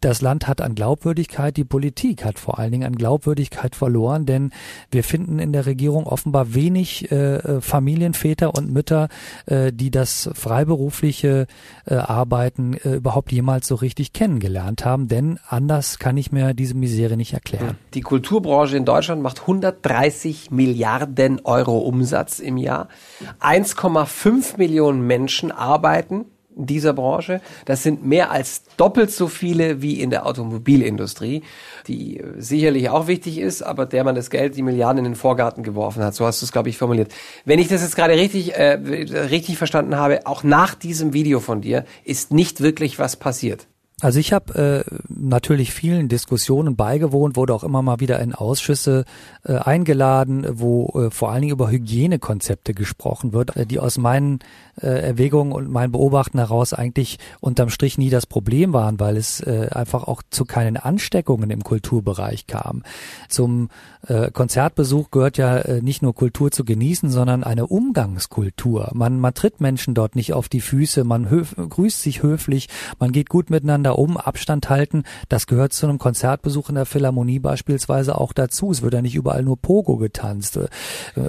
das 0.00 0.20
Land 0.20 0.46
hat 0.46 0.60
an 0.60 0.74
Glaubwürdigkeit, 0.74 1.56
die 1.56 1.64
Politik 1.64 2.24
hat 2.24 2.38
vor 2.38 2.58
allen 2.58 2.72
Dingen 2.72 2.86
an 2.86 2.96
Glaubwürdigkeit 2.96 3.74
verloren, 3.74 4.26
denn 4.26 4.50
wir 4.90 5.04
finden 5.04 5.38
in 5.38 5.52
der 5.52 5.66
Regierung 5.66 6.06
offenbar 6.06 6.54
wenig 6.54 7.10
äh, 7.10 7.36
äh, 7.36 7.60
Familienväter 7.60 8.54
und 8.54 8.70
Mütter, 8.70 9.08
äh, 9.46 9.72
die 9.72 9.90
das 9.90 10.30
freiberufliche 10.34 11.46
äh, 11.86 11.94
Arbeiten 11.94 12.74
äh, 12.74 12.94
überhaupt 12.94 13.32
jemals 13.32 13.66
so 13.66 13.74
richtig 13.74 14.12
kennengelernt 14.12 14.84
haben, 14.84 15.08
denn 15.08 15.38
anders 15.48 15.98
kann 15.98 16.16
ich 16.16 16.32
mir 16.32 16.54
diese 16.54 16.74
Misere 16.74 17.16
nicht 17.16 17.32
erklären. 17.32 17.76
Die 17.94 18.03
Kulturbranche 18.04 18.76
in 18.76 18.84
Deutschland 18.84 19.22
macht 19.22 19.40
130 19.40 20.50
Milliarden 20.50 21.40
Euro 21.44 21.78
Umsatz 21.78 22.38
im 22.38 22.56
Jahr. 22.56 22.88
1,5 23.40 24.58
Millionen 24.58 25.06
Menschen 25.06 25.50
arbeiten 25.50 26.26
in 26.56 26.66
dieser 26.66 26.92
Branche. 26.92 27.40
Das 27.64 27.82
sind 27.82 28.04
mehr 28.06 28.30
als 28.30 28.62
doppelt 28.76 29.10
so 29.10 29.28
viele 29.28 29.82
wie 29.82 30.00
in 30.00 30.10
der 30.10 30.26
Automobilindustrie, 30.26 31.42
die 31.88 32.22
sicherlich 32.36 32.90
auch 32.90 33.06
wichtig 33.06 33.38
ist, 33.38 33.62
aber 33.62 33.86
der 33.86 34.04
man 34.04 34.14
das 34.14 34.30
Geld, 34.30 34.56
die 34.56 34.62
Milliarden 34.62 34.98
in 34.98 35.04
den 35.04 35.16
Vorgarten 35.16 35.62
geworfen 35.62 36.02
hat. 36.02 36.14
So 36.14 36.26
hast 36.26 36.42
du 36.42 36.46
es, 36.46 36.52
glaube 36.52 36.68
ich, 36.68 36.78
formuliert. 36.78 37.12
Wenn 37.44 37.58
ich 37.58 37.68
das 37.68 37.82
jetzt 37.82 37.96
gerade 37.96 38.14
richtig, 38.14 38.54
äh, 38.54 38.72
richtig 38.72 39.58
verstanden 39.58 39.96
habe, 39.96 40.26
auch 40.26 40.42
nach 40.42 40.74
diesem 40.74 41.12
Video 41.12 41.40
von 41.40 41.60
dir 41.60 41.84
ist 42.04 42.32
nicht 42.32 42.60
wirklich 42.60 42.98
was 42.98 43.16
passiert. 43.16 43.66
Also 44.04 44.20
ich 44.20 44.34
habe 44.34 44.84
äh, 44.86 44.94
natürlich 45.08 45.72
vielen 45.72 46.10
Diskussionen 46.10 46.76
beigewohnt, 46.76 47.36
wurde 47.36 47.54
auch 47.54 47.64
immer 47.64 47.80
mal 47.80 48.00
wieder 48.00 48.20
in 48.20 48.34
Ausschüsse 48.34 49.06
äh, 49.44 49.54
eingeladen, 49.54 50.44
wo 50.46 51.06
äh, 51.06 51.10
vor 51.10 51.32
allen 51.32 51.40
Dingen 51.40 51.54
über 51.54 51.70
Hygienekonzepte 51.70 52.74
gesprochen 52.74 53.32
wird, 53.32 53.56
äh, 53.56 53.64
die 53.64 53.78
aus 53.78 53.96
meinen 53.96 54.40
äh, 54.78 54.88
Erwägungen 54.88 55.54
und 55.54 55.70
meinen 55.70 55.90
Beobachten 55.90 56.36
heraus 56.36 56.74
eigentlich 56.74 57.18
unterm 57.40 57.70
Strich 57.70 57.96
nie 57.96 58.10
das 58.10 58.26
Problem 58.26 58.74
waren, 58.74 59.00
weil 59.00 59.16
es 59.16 59.40
äh, 59.40 59.70
einfach 59.72 60.04
auch 60.04 60.22
zu 60.28 60.44
keinen 60.44 60.76
Ansteckungen 60.76 61.48
im 61.48 61.64
Kulturbereich 61.64 62.46
kam. 62.46 62.82
Zum 63.30 63.70
äh, 64.06 64.30
Konzertbesuch 64.30 65.12
gehört 65.12 65.38
ja 65.38 65.56
äh, 65.56 65.80
nicht 65.80 66.02
nur 66.02 66.14
Kultur 66.14 66.50
zu 66.50 66.66
genießen, 66.66 67.08
sondern 67.08 67.42
eine 67.42 67.66
Umgangskultur. 67.66 68.90
Man, 68.92 69.18
man 69.18 69.32
tritt 69.32 69.62
Menschen 69.62 69.94
dort 69.94 70.14
nicht 70.14 70.34
auf 70.34 70.50
die 70.50 70.60
Füße, 70.60 71.04
man 71.04 71.24
grüßt 71.24 72.02
sich 72.02 72.22
höflich, 72.22 72.68
man 72.98 73.10
geht 73.10 73.30
gut 73.30 73.48
miteinander 73.48 73.93
Um, 73.94 74.16
Abstand 74.16 74.68
halten. 74.70 75.04
Das 75.28 75.46
gehört 75.46 75.72
zu 75.72 75.86
einem 75.86 75.98
Konzertbesuch 75.98 76.68
in 76.68 76.74
der 76.74 76.86
Philharmonie 76.86 77.38
beispielsweise 77.38 78.18
auch 78.18 78.32
dazu. 78.32 78.70
Es 78.70 78.82
wird 78.82 78.94
ja 78.94 79.02
nicht 79.02 79.14
überall 79.14 79.42
nur 79.42 79.56
Pogo 79.56 79.96
getanzt, 79.96 80.56
äh, 80.56 80.68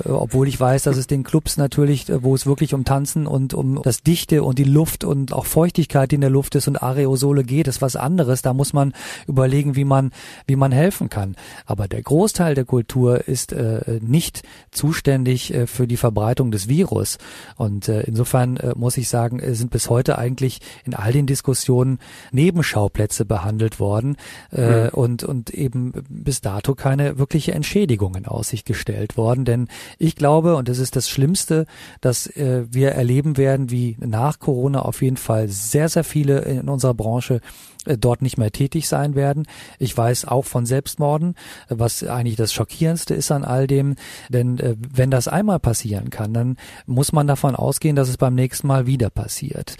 obwohl 0.05 0.47
ich 0.47 0.59
weiß, 0.59 0.83
dass 0.83 0.97
es 0.97 1.07
den 1.07 1.23
Clubs 1.23 1.57
natürlich, 1.57 2.09
äh, 2.09 2.23
wo 2.23 2.35
es 2.35 2.45
wirklich 2.45 2.73
um 2.73 2.85
Tanzen 2.85 3.27
und 3.27 3.53
um 3.53 3.81
das 3.81 4.01
Dichte 4.01 4.43
und 4.43 4.59
die 4.59 4.63
Luft 4.63 5.03
und 5.03 5.33
auch 5.33 5.45
Feuchtigkeit, 5.45 6.11
die 6.11 6.15
in 6.15 6.21
der 6.21 6.29
Luft 6.29 6.55
ist 6.55 6.67
und 6.67 6.81
Areosole 6.81 7.43
geht, 7.43 7.67
ist 7.67 7.81
was 7.81 7.95
anderes. 7.95 8.41
Da 8.41 8.53
muss 8.53 8.73
man 8.73 8.93
überlegen, 9.27 9.75
wie 9.75 9.85
man, 9.85 10.11
wie 10.47 10.55
man 10.55 10.71
helfen 10.71 11.09
kann. 11.09 11.35
Aber 11.65 11.87
der 11.87 12.01
Großteil 12.01 12.55
der 12.55 12.65
Kultur 12.65 13.27
ist 13.27 13.53
äh, 13.53 13.99
nicht 14.01 14.43
zuständig 14.71 15.53
äh, 15.53 15.67
für 15.67 15.87
die 15.87 15.97
Verbreitung 15.97 16.51
des 16.51 16.67
Virus. 16.67 17.17
Und 17.55 17.87
äh, 17.89 18.01
insofern 18.01 18.57
äh, 18.57 18.73
muss 18.75 18.97
ich 18.97 19.09
sagen, 19.09 19.39
äh, 19.39 19.55
sind 19.55 19.71
bis 19.71 19.89
heute 19.89 20.17
eigentlich 20.17 20.59
in 20.85 20.93
all 20.93 21.11
den 21.11 21.27
Diskussionen 21.27 21.99
Nebenschauplätze 22.45 23.25
behandelt 23.25 23.79
worden 23.79 24.17
äh, 24.51 24.85
mhm. 24.85 24.89
und, 24.89 25.23
und 25.23 25.49
eben 25.49 25.93
bis 26.09 26.41
dato 26.41 26.75
keine 26.75 27.17
wirkliche 27.17 27.53
Entschädigung 27.53 28.15
in 28.15 28.27
Aussicht 28.27 28.65
gestellt 28.65 29.17
worden. 29.17 29.45
Denn 29.45 29.67
ich 29.97 30.15
glaube, 30.15 30.55
und 30.55 30.69
das 30.69 30.77
ist 30.77 30.95
das 30.95 31.09
Schlimmste, 31.09 31.65
dass 32.01 32.27
äh, 32.27 32.65
wir 32.69 32.91
erleben 32.91 33.37
werden, 33.37 33.71
wie 33.71 33.97
nach 33.99 34.39
Corona 34.39 34.83
auf 34.83 35.01
jeden 35.01 35.17
Fall 35.17 35.47
sehr, 35.47 35.89
sehr 35.89 36.03
viele 36.03 36.39
in 36.41 36.69
unserer 36.69 36.93
Branche 36.93 37.41
dort 37.85 38.21
nicht 38.21 38.37
mehr 38.37 38.51
tätig 38.51 38.87
sein 38.87 39.15
werden. 39.15 39.47
Ich 39.79 39.95
weiß 39.95 40.25
auch 40.25 40.45
von 40.45 40.65
Selbstmorden, 40.65 41.35
was 41.69 42.03
eigentlich 42.03 42.35
das 42.35 42.53
Schockierendste 42.53 43.13
ist 43.13 43.31
an 43.31 43.43
all 43.43 43.67
dem. 43.67 43.95
Denn 44.29 44.59
äh, 44.59 44.75
wenn 44.77 45.11
das 45.11 45.27
einmal 45.27 45.59
passieren 45.59 46.09
kann, 46.09 46.33
dann 46.33 46.57
muss 46.85 47.11
man 47.11 47.27
davon 47.27 47.55
ausgehen, 47.55 47.95
dass 47.95 48.09
es 48.09 48.17
beim 48.17 48.35
nächsten 48.35 48.67
Mal 48.67 48.87
wieder 48.87 49.09
passiert. 49.09 49.77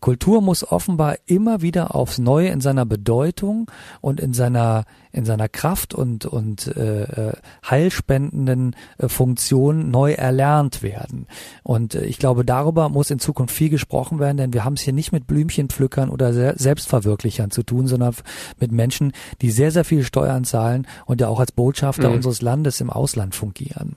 Kultur 0.00 0.42
muss 0.42 0.70
offenbar 0.70 1.16
immer 1.26 1.62
wieder 1.62 1.94
aufs 1.94 2.18
Neue 2.18 2.48
in 2.48 2.60
seiner 2.60 2.86
Bedeutung 2.86 3.70
und 4.00 4.20
in 4.20 4.32
seiner 4.32 4.84
in 5.16 5.24
seiner 5.24 5.48
Kraft 5.48 5.94
und 5.94 6.26
und 6.26 6.66
äh, 6.76 7.02
äh 7.02 7.32
heilspendenden 7.68 8.76
äh, 8.98 9.08
Funktion 9.08 9.90
neu 9.90 10.12
erlernt 10.12 10.82
werden. 10.82 11.26
Und 11.62 11.94
äh, 11.94 12.04
ich 12.04 12.18
glaube, 12.18 12.44
darüber 12.44 12.88
muss 12.88 13.10
in 13.10 13.18
Zukunft 13.18 13.54
viel 13.54 13.70
gesprochen 13.70 14.18
werden, 14.18 14.36
denn 14.36 14.52
wir 14.52 14.64
haben 14.64 14.74
es 14.74 14.82
hier 14.82 14.92
nicht 14.92 15.12
mit 15.12 15.26
Blümchenpflückern 15.26 16.10
oder 16.10 16.32
Selbstverwirklichern 16.56 17.50
zu 17.50 17.62
tun, 17.62 17.86
sondern 17.86 18.14
mit 18.60 18.72
Menschen, 18.72 19.12
die 19.40 19.50
sehr, 19.50 19.70
sehr 19.70 19.84
viel 19.84 20.04
Steuern 20.04 20.44
zahlen 20.44 20.86
und 21.06 21.20
ja 21.20 21.28
auch 21.28 21.40
als 21.40 21.52
Botschafter 21.52 22.10
mhm. 22.10 22.16
unseres 22.16 22.42
Landes 22.42 22.80
im 22.80 22.90
Ausland 22.90 23.34
fungieren. 23.34 23.96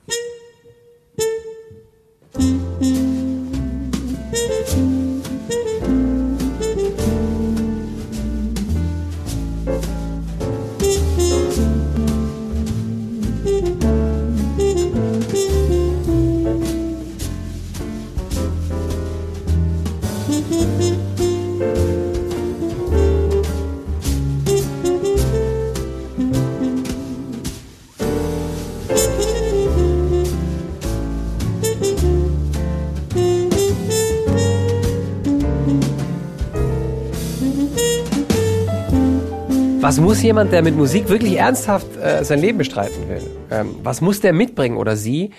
Was 39.90 39.98
muss 39.98 40.22
jemand, 40.22 40.52
der 40.52 40.62
mit 40.62 40.76
Musik 40.76 41.08
wirklich 41.08 41.36
ernsthaft 41.36 41.96
äh, 41.96 42.24
sein 42.24 42.38
Leben 42.38 42.58
bestreiten 42.58 43.08
will, 43.08 43.28
ähm, 43.50 43.74
was 43.82 44.00
muss 44.00 44.20
der 44.20 44.32
mitbringen 44.32 44.76
oder 44.76 44.94
sie, 44.94 45.32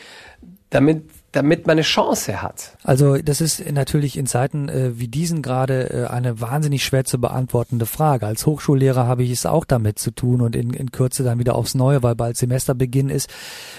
damit 0.70 1.06
damit 1.32 1.66
man 1.66 1.74
eine 1.74 1.82
Chance 1.82 2.42
hat? 2.42 2.78
Also 2.84 3.18
das 3.18 3.40
ist 3.40 3.72
natürlich 3.72 4.18
in 4.18 4.26
Zeiten 4.26 4.68
äh, 4.68 5.00
wie 5.00 5.08
diesen 5.08 5.42
gerade 5.42 5.90
äh, 5.90 6.08
eine 6.08 6.42
wahnsinnig 6.42 6.84
schwer 6.84 7.06
zu 7.06 7.20
beantwortende 7.20 7.86
Frage. 7.86 8.26
Als 8.28 8.46
Hochschullehrer 8.46 9.08
habe 9.08 9.24
ich 9.24 9.32
es 9.32 9.46
auch 9.46 9.64
damit 9.64 9.98
zu 9.98 10.12
tun 10.12 10.42
und 10.42 10.56
in, 10.56 10.74
in 10.74 10.92
Kürze 10.92 11.24
dann 11.24 11.40
wieder 11.40 11.56
aufs 11.56 11.74
Neue, 11.74 12.04
weil 12.04 12.16
bald 12.16 12.36
Semesterbeginn 12.38 13.10
ist, 13.10 13.30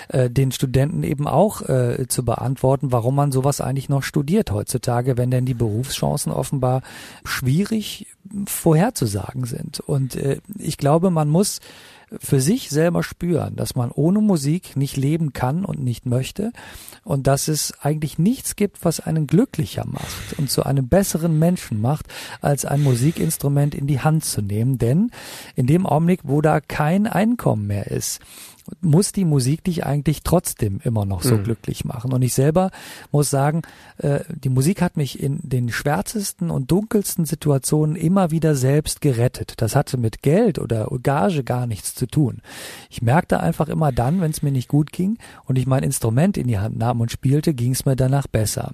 äh, 0.08 0.30
den 0.30 0.52
Studenten 0.52 1.02
eben 1.02 1.26
auch 1.26 1.62
äh, 1.62 2.06
zu 2.08 2.24
beantworten, 2.24 2.90
warum 2.90 3.14
man 3.14 3.32
sowas 3.32 3.60
eigentlich 3.60 3.88
noch 3.88 4.02
studiert 4.02 4.50
heutzutage, 4.50 5.18
wenn 5.18 5.30
denn 5.30 5.44
die 5.44 5.54
Berufschancen 5.54 6.32
offenbar 6.32 6.82
schwierig 7.24 8.06
vorherzusagen 8.46 9.44
sind. 9.44 9.80
Und 9.80 10.16
äh, 10.16 10.40
ich 10.58 10.78
glaube, 10.78 11.10
man 11.10 11.28
muss 11.28 11.60
für 12.20 12.40
sich 12.40 12.70
selber 12.70 13.02
spüren, 13.02 13.56
dass 13.56 13.74
man 13.74 13.90
ohne 13.90 14.20
Musik 14.20 14.76
nicht 14.76 14.96
leben 14.96 15.32
kann 15.32 15.64
und 15.64 15.82
nicht 15.82 16.06
möchte 16.06 16.52
und 17.04 17.26
dass 17.26 17.48
es 17.48 17.72
eigentlich 17.80 18.18
nichts 18.18 18.56
gibt, 18.56 18.84
was 18.84 19.00
einen 19.00 19.26
glücklicher 19.26 19.84
macht 19.86 20.38
und 20.38 20.50
zu 20.50 20.64
einem 20.64 20.88
besseren 20.88 21.38
Menschen 21.38 21.80
macht, 21.80 22.06
als 22.40 22.64
ein 22.64 22.82
Musikinstrument 22.82 23.74
in 23.74 23.86
die 23.86 24.00
Hand 24.00 24.24
zu 24.24 24.42
nehmen. 24.42 24.78
Denn 24.78 25.10
in 25.54 25.66
dem 25.66 25.86
Augenblick, 25.86 26.20
wo 26.24 26.40
da 26.40 26.60
kein 26.60 27.06
Einkommen 27.06 27.66
mehr 27.66 27.88
ist, 27.88 28.20
muss 28.80 29.12
die 29.12 29.24
Musik 29.24 29.64
dich 29.64 29.84
eigentlich 29.84 30.22
trotzdem 30.22 30.80
immer 30.84 31.04
noch 31.04 31.22
so 31.22 31.36
mhm. 31.36 31.44
glücklich 31.44 31.84
machen. 31.84 32.12
Und 32.12 32.22
ich 32.22 32.34
selber 32.34 32.70
muss 33.10 33.30
sagen, 33.30 33.62
äh, 33.98 34.20
die 34.28 34.48
Musik 34.48 34.82
hat 34.82 34.96
mich 34.96 35.22
in 35.22 35.40
den 35.42 35.70
schwärzesten 35.70 36.50
und 36.50 36.70
dunkelsten 36.70 37.24
Situationen 37.24 37.96
immer 37.96 38.30
wieder 38.30 38.54
selbst 38.54 39.00
gerettet. 39.00 39.54
Das 39.58 39.76
hatte 39.76 39.98
mit 39.98 40.22
Geld 40.22 40.58
oder 40.58 40.88
Gage 41.02 41.44
gar 41.44 41.66
nichts 41.66 41.94
zu 41.94 42.06
tun. 42.06 42.40
Ich 42.90 43.02
merkte 43.02 43.40
einfach 43.40 43.68
immer 43.68 43.92
dann, 43.92 44.20
wenn 44.20 44.30
es 44.30 44.42
mir 44.42 44.52
nicht 44.52 44.68
gut 44.68 44.92
ging 44.92 45.18
und 45.44 45.58
ich 45.58 45.66
mein 45.66 45.82
Instrument 45.82 46.36
in 46.36 46.46
die 46.46 46.58
Hand 46.58 46.78
nahm 46.78 47.00
und 47.00 47.10
spielte, 47.10 47.54
ging 47.54 47.72
es 47.72 47.84
mir 47.84 47.96
danach 47.96 48.26
besser. 48.26 48.72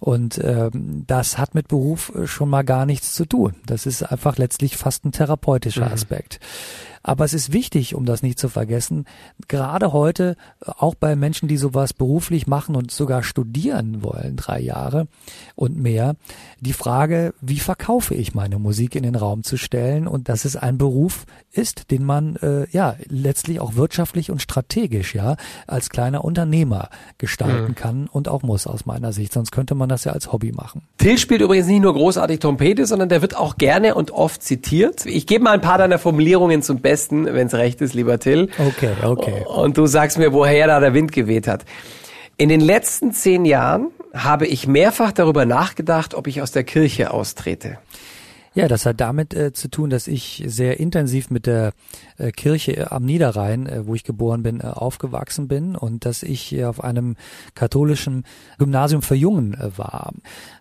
Und 0.00 0.40
ähm, 0.42 1.04
das 1.06 1.38
hat 1.38 1.54
mit 1.54 1.68
Beruf 1.68 2.12
schon 2.24 2.48
mal 2.48 2.62
gar 2.62 2.86
nichts 2.86 3.14
zu 3.14 3.26
tun. 3.26 3.54
Das 3.66 3.86
ist 3.86 4.02
einfach 4.02 4.38
letztlich 4.38 4.76
fast 4.76 5.04
ein 5.04 5.12
therapeutischer 5.12 5.86
mhm. 5.86 5.92
Aspekt. 5.92 6.40
Aber 7.06 7.26
es 7.26 7.34
ist 7.34 7.52
wichtig, 7.52 7.94
um 7.94 8.06
das 8.06 8.22
nicht 8.22 8.38
zu 8.38 8.48
vergessen, 8.48 9.04
gerade 9.46 9.92
heute, 9.92 10.36
auch 10.60 10.94
bei 10.94 11.14
Menschen, 11.14 11.48
die 11.48 11.58
sowas 11.58 11.92
beruflich 11.92 12.46
machen 12.46 12.74
und 12.74 12.90
sogar 12.90 13.22
studieren 13.22 14.02
wollen, 14.02 14.36
drei 14.36 14.58
Jahre 14.58 15.06
und 15.54 15.76
mehr, 15.76 16.16
die 16.60 16.72
Frage, 16.72 17.34
wie 17.42 17.60
verkaufe 17.60 18.14
ich 18.14 18.34
meine 18.34 18.58
Musik 18.58 18.96
in 18.96 19.02
den 19.02 19.16
Raum 19.16 19.44
zu 19.44 19.58
stellen? 19.58 20.08
Und 20.08 20.30
dass 20.30 20.46
es 20.46 20.56
ein 20.56 20.78
Beruf 20.78 21.26
ist, 21.56 21.90
den 21.90 22.04
man 22.04 22.36
äh, 22.36 22.66
ja 22.70 22.96
letztlich 23.08 23.60
auch 23.60 23.76
wirtschaftlich 23.76 24.30
und 24.30 24.40
strategisch 24.40 25.14
ja 25.14 25.36
als 25.66 25.90
kleiner 25.90 26.24
Unternehmer 26.24 26.88
gestalten 27.18 27.68
mhm. 27.68 27.74
kann 27.74 28.08
und 28.10 28.28
auch 28.28 28.42
muss 28.42 28.66
aus 28.66 28.86
meiner 28.86 29.12
Sicht. 29.12 29.32
Sonst 29.32 29.52
könnte 29.52 29.74
man 29.74 29.88
das 29.88 30.04
ja 30.04 30.12
als 30.12 30.32
Hobby 30.32 30.52
machen. 30.52 30.82
Till 30.98 31.18
spielt 31.18 31.40
übrigens 31.40 31.66
nicht 31.66 31.82
nur 31.82 31.94
großartig 31.94 32.40
Trompete, 32.40 32.86
sondern 32.86 33.08
der 33.08 33.22
wird 33.22 33.36
auch 33.36 33.56
gerne 33.56 33.94
und 33.94 34.10
oft 34.10 34.42
zitiert. 34.42 35.06
Ich 35.06 35.26
gebe 35.26 35.44
mal 35.44 35.52
ein 35.52 35.60
paar 35.60 35.78
deiner 35.78 35.98
Formulierungen 35.98 36.62
zum 36.62 36.80
Besten 36.80 37.24
wenn 37.34 37.46
es 37.46 37.54
recht 37.54 37.80
ist, 37.80 37.94
lieber 37.94 38.18
Till. 38.18 38.48
Okay, 38.58 38.92
okay. 39.02 39.44
Und 39.46 39.76
du 39.76 39.86
sagst 39.86 40.18
mir, 40.18 40.32
woher 40.32 40.66
da 40.66 40.80
der 40.80 40.94
Wind 40.94 41.12
geweht 41.12 41.46
hat. 41.46 41.64
In 42.36 42.48
den 42.48 42.60
letzten 42.60 43.12
zehn 43.12 43.44
Jahren 43.44 43.88
habe 44.12 44.46
ich 44.46 44.66
mehrfach 44.66 45.12
darüber 45.12 45.44
nachgedacht, 45.44 46.14
ob 46.14 46.26
ich 46.26 46.42
aus 46.42 46.52
der 46.52 46.64
Kirche 46.64 47.12
austrete. 47.12 47.78
Ja, 48.56 48.68
das 48.68 48.86
hat 48.86 49.00
damit 49.00 49.34
äh, 49.34 49.52
zu 49.52 49.66
tun, 49.68 49.90
dass 49.90 50.06
ich 50.06 50.44
sehr 50.46 50.78
intensiv 50.78 51.28
mit 51.28 51.46
der 51.46 51.72
äh, 52.18 52.30
Kirche 52.30 52.76
äh, 52.76 52.84
am 52.84 53.04
Niederrhein, 53.04 53.66
äh, 53.66 53.84
wo 53.84 53.96
ich 53.96 54.04
geboren 54.04 54.44
bin, 54.44 54.60
äh, 54.60 54.66
aufgewachsen 54.66 55.48
bin 55.48 55.74
und 55.74 56.04
dass 56.04 56.22
ich 56.22 56.64
auf 56.64 56.82
einem 56.82 57.16
katholischen 57.56 58.22
Gymnasium 58.58 59.02
für 59.02 59.16
Jungen 59.16 59.54
äh, 59.54 59.76
war. 59.76 60.12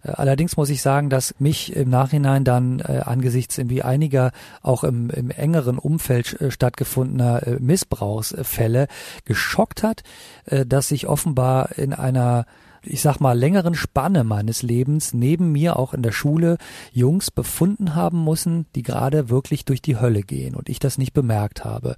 allerdings 0.01 0.57
muss 0.57 0.69
ich 0.69 0.81
sagen, 0.81 1.11
dass 1.11 1.35
mich 1.37 1.75
im 1.75 1.89
Nachhinein 1.89 2.43
dann 2.43 2.81
angesichts 2.81 3.57
irgendwie 3.57 3.83
einiger 3.83 4.31
auch 4.61 4.83
im, 4.83 5.09
im 5.09 5.29
engeren 5.29 5.77
Umfeld 5.77 6.37
stattgefundener 6.49 7.57
Missbrauchsfälle 7.59 8.87
geschockt 9.25 9.83
hat, 9.83 10.03
dass 10.45 10.91
ich 10.91 11.07
offenbar 11.07 11.77
in 11.77 11.93
einer 11.93 12.45
ich 12.85 13.01
sag 13.01 13.19
mal, 13.19 13.37
längeren 13.37 13.75
Spanne 13.75 14.23
meines 14.23 14.61
Lebens 14.61 15.13
neben 15.13 15.51
mir 15.51 15.77
auch 15.77 15.93
in 15.93 16.03
der 16.03 16.11
Schule 16.11 16.57
Jungs 16.91 17.31
befunden 17.31 17.95
haben 17.95 18.23
müssen, 18.23 18.65
die 18.75 18.83
gerade 18.83 19.29
wirklich 19.29 19.65
durch 19.65 19.81
die 19.81 19.99
Hölle 19.99 20.21
gehen 20.21 20.55
und 20.55 20.69
ich 20.69 20.79
das 20.79 20.97
nicht 20.97 21.13
bemerkt 21.13 21.63
habe. 21.63 21.95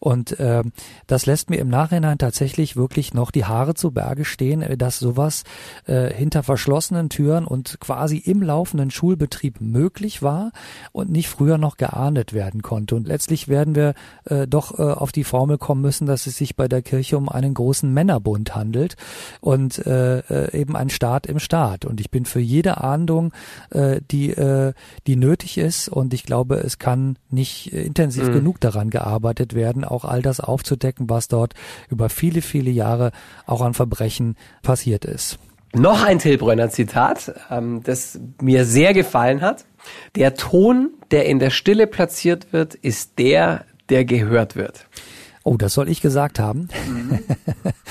Und 0.00 0.38
äh, 0.40 0.62
das 1.06 1.26
lässt 1.26 1.50
mir 1.50 1.58
im 1.58 1.68
Nachhinein 1.68 2.18
tatsächlich 2.18 2.76
wirklich 2.76 3.14
noch 3.14 3.30
die 3.30 3.44
Haare 3.44 3.74
zu 3.74 3.92
Berge 3.92 4.24
stehen, 4.24 4.62
äh, 4.62 4.76
dass 4.76 4.98
sowas 4.98 5.44
äh, 5.86 6.12
hinter 6.12 6.42
verschlossenen 6.42 7.08
Türen 7.08 7.46
und 7.46 7.78
quasi 7.80 8.18
im 8.18 8.42
laufenden 8.42 8.90
Schulbetrieb 8.90 9.60
möglich 9.60 10.22
war 10.22 10.52
und 10.92 11.10
nicht 11.10 11.28
früher 11.28 11.58
noch 11.58 11.76
geahndet 11.76 12.32
werden 12.32 12.62
konnte. 12.62 12.96
Und 12.96 13.06
letztlich 13.06 13.48
werden 13.48 13.74
wir 13.74 13.94
äh, 14.24 14.46
doch 14.46 14.78
äh, 14.78 14.82
auf 14.82 15.12
die 15.12 15.24
Formel 15.24 15.58
kommen 15.58 15.82
müssen, 15.82 16.06
dass 16.06 16.26
es 16.26 16.36
sich 16.36 16.56
bei 16.56 16.68
der 16.68 16.82
Kirche 16.82 17.16
um 17.16 17.28
einen 17.28 17.54
großen 17.54 17.92
Männerbund 17.92 18.54
handelt 18.54 18.96
und 19.40 19.78
äh, 19.86 20.23
äh, 20.30 20.58
eben 20.58 20.76
ein 20.76 20.90
Staat 20.90 21.26
im 21.26 21.38
Staat. 21.38 21.84
Und 21.84 22.00
ich 22.00 22.10
bin 22.10 22.24
für 22.24 22.40
jede 22.40 22.82
Ahndung, 22.82 23.32
äh, 23.70 24.00
die, 24.10 24.30
äh, 24.30 24.72
die 25.06 25.16
nötig 25.16 25.58
ist. 25.58 25.88
Und 25.88 26.14
ich 26.14 26.24
glaube, 26.24 26.56
es 26.56 26.78
kann 26.78 27.16
nicht 27.30 27.72
intensiv 27.72 28.28
mhm. 28.28 28.32
genug 28.32 28.60
daran 28.60 28.90
gearbeitet 28.90 29.54
werden, 29.54 29.84
auch 29.84 30.04
all 30.04 30.22
das 30.22 30.40
aufzudecken, 30.40 31.08
was 31.08 31.28
dort 31.28 31.54
über 31.88 32.08
viele, 32.08 32.42
viele 32.42 32.70
Jahre 32.70 33.12
auch 33.46 33.60
an 33.60 33.74
Verbrechen 33.74 34.36
passiert 34.62 35.04
ist. 35.04 35.38
Noch 35.74 36.04
ein 36.04 36.20
Tilbrönner 36.20 36.70
Zitat, 36.70 37.34
ähm, 37.50 37.82
das 37.82 38.20
mir 38.40 38.64
sehr 38.64 38.94
gefallen 38.94 39.40
hat. 39.40 39.64
Der 40.14 40.34
Ton, 40.34 40.90
der 41.10 41.26
in 41.26 41.40
der 41.40 41.50
Stille 41.50 41.88
platziert 41.88 42.52
wird, 42.52 42.74
ist 42.74 43.18
der, 43.18 43.64
der 43.88 44.04
gehört 44.04 44.54
wird. 44.54 44.86
Oh, 45.46 45.58
das 45.58 45.74
soll 45.74 45.90
ich 45.90 46.00
gesagt 46.00 46.38
haben. 46.38 46.68
Mhm. 46.88 47.18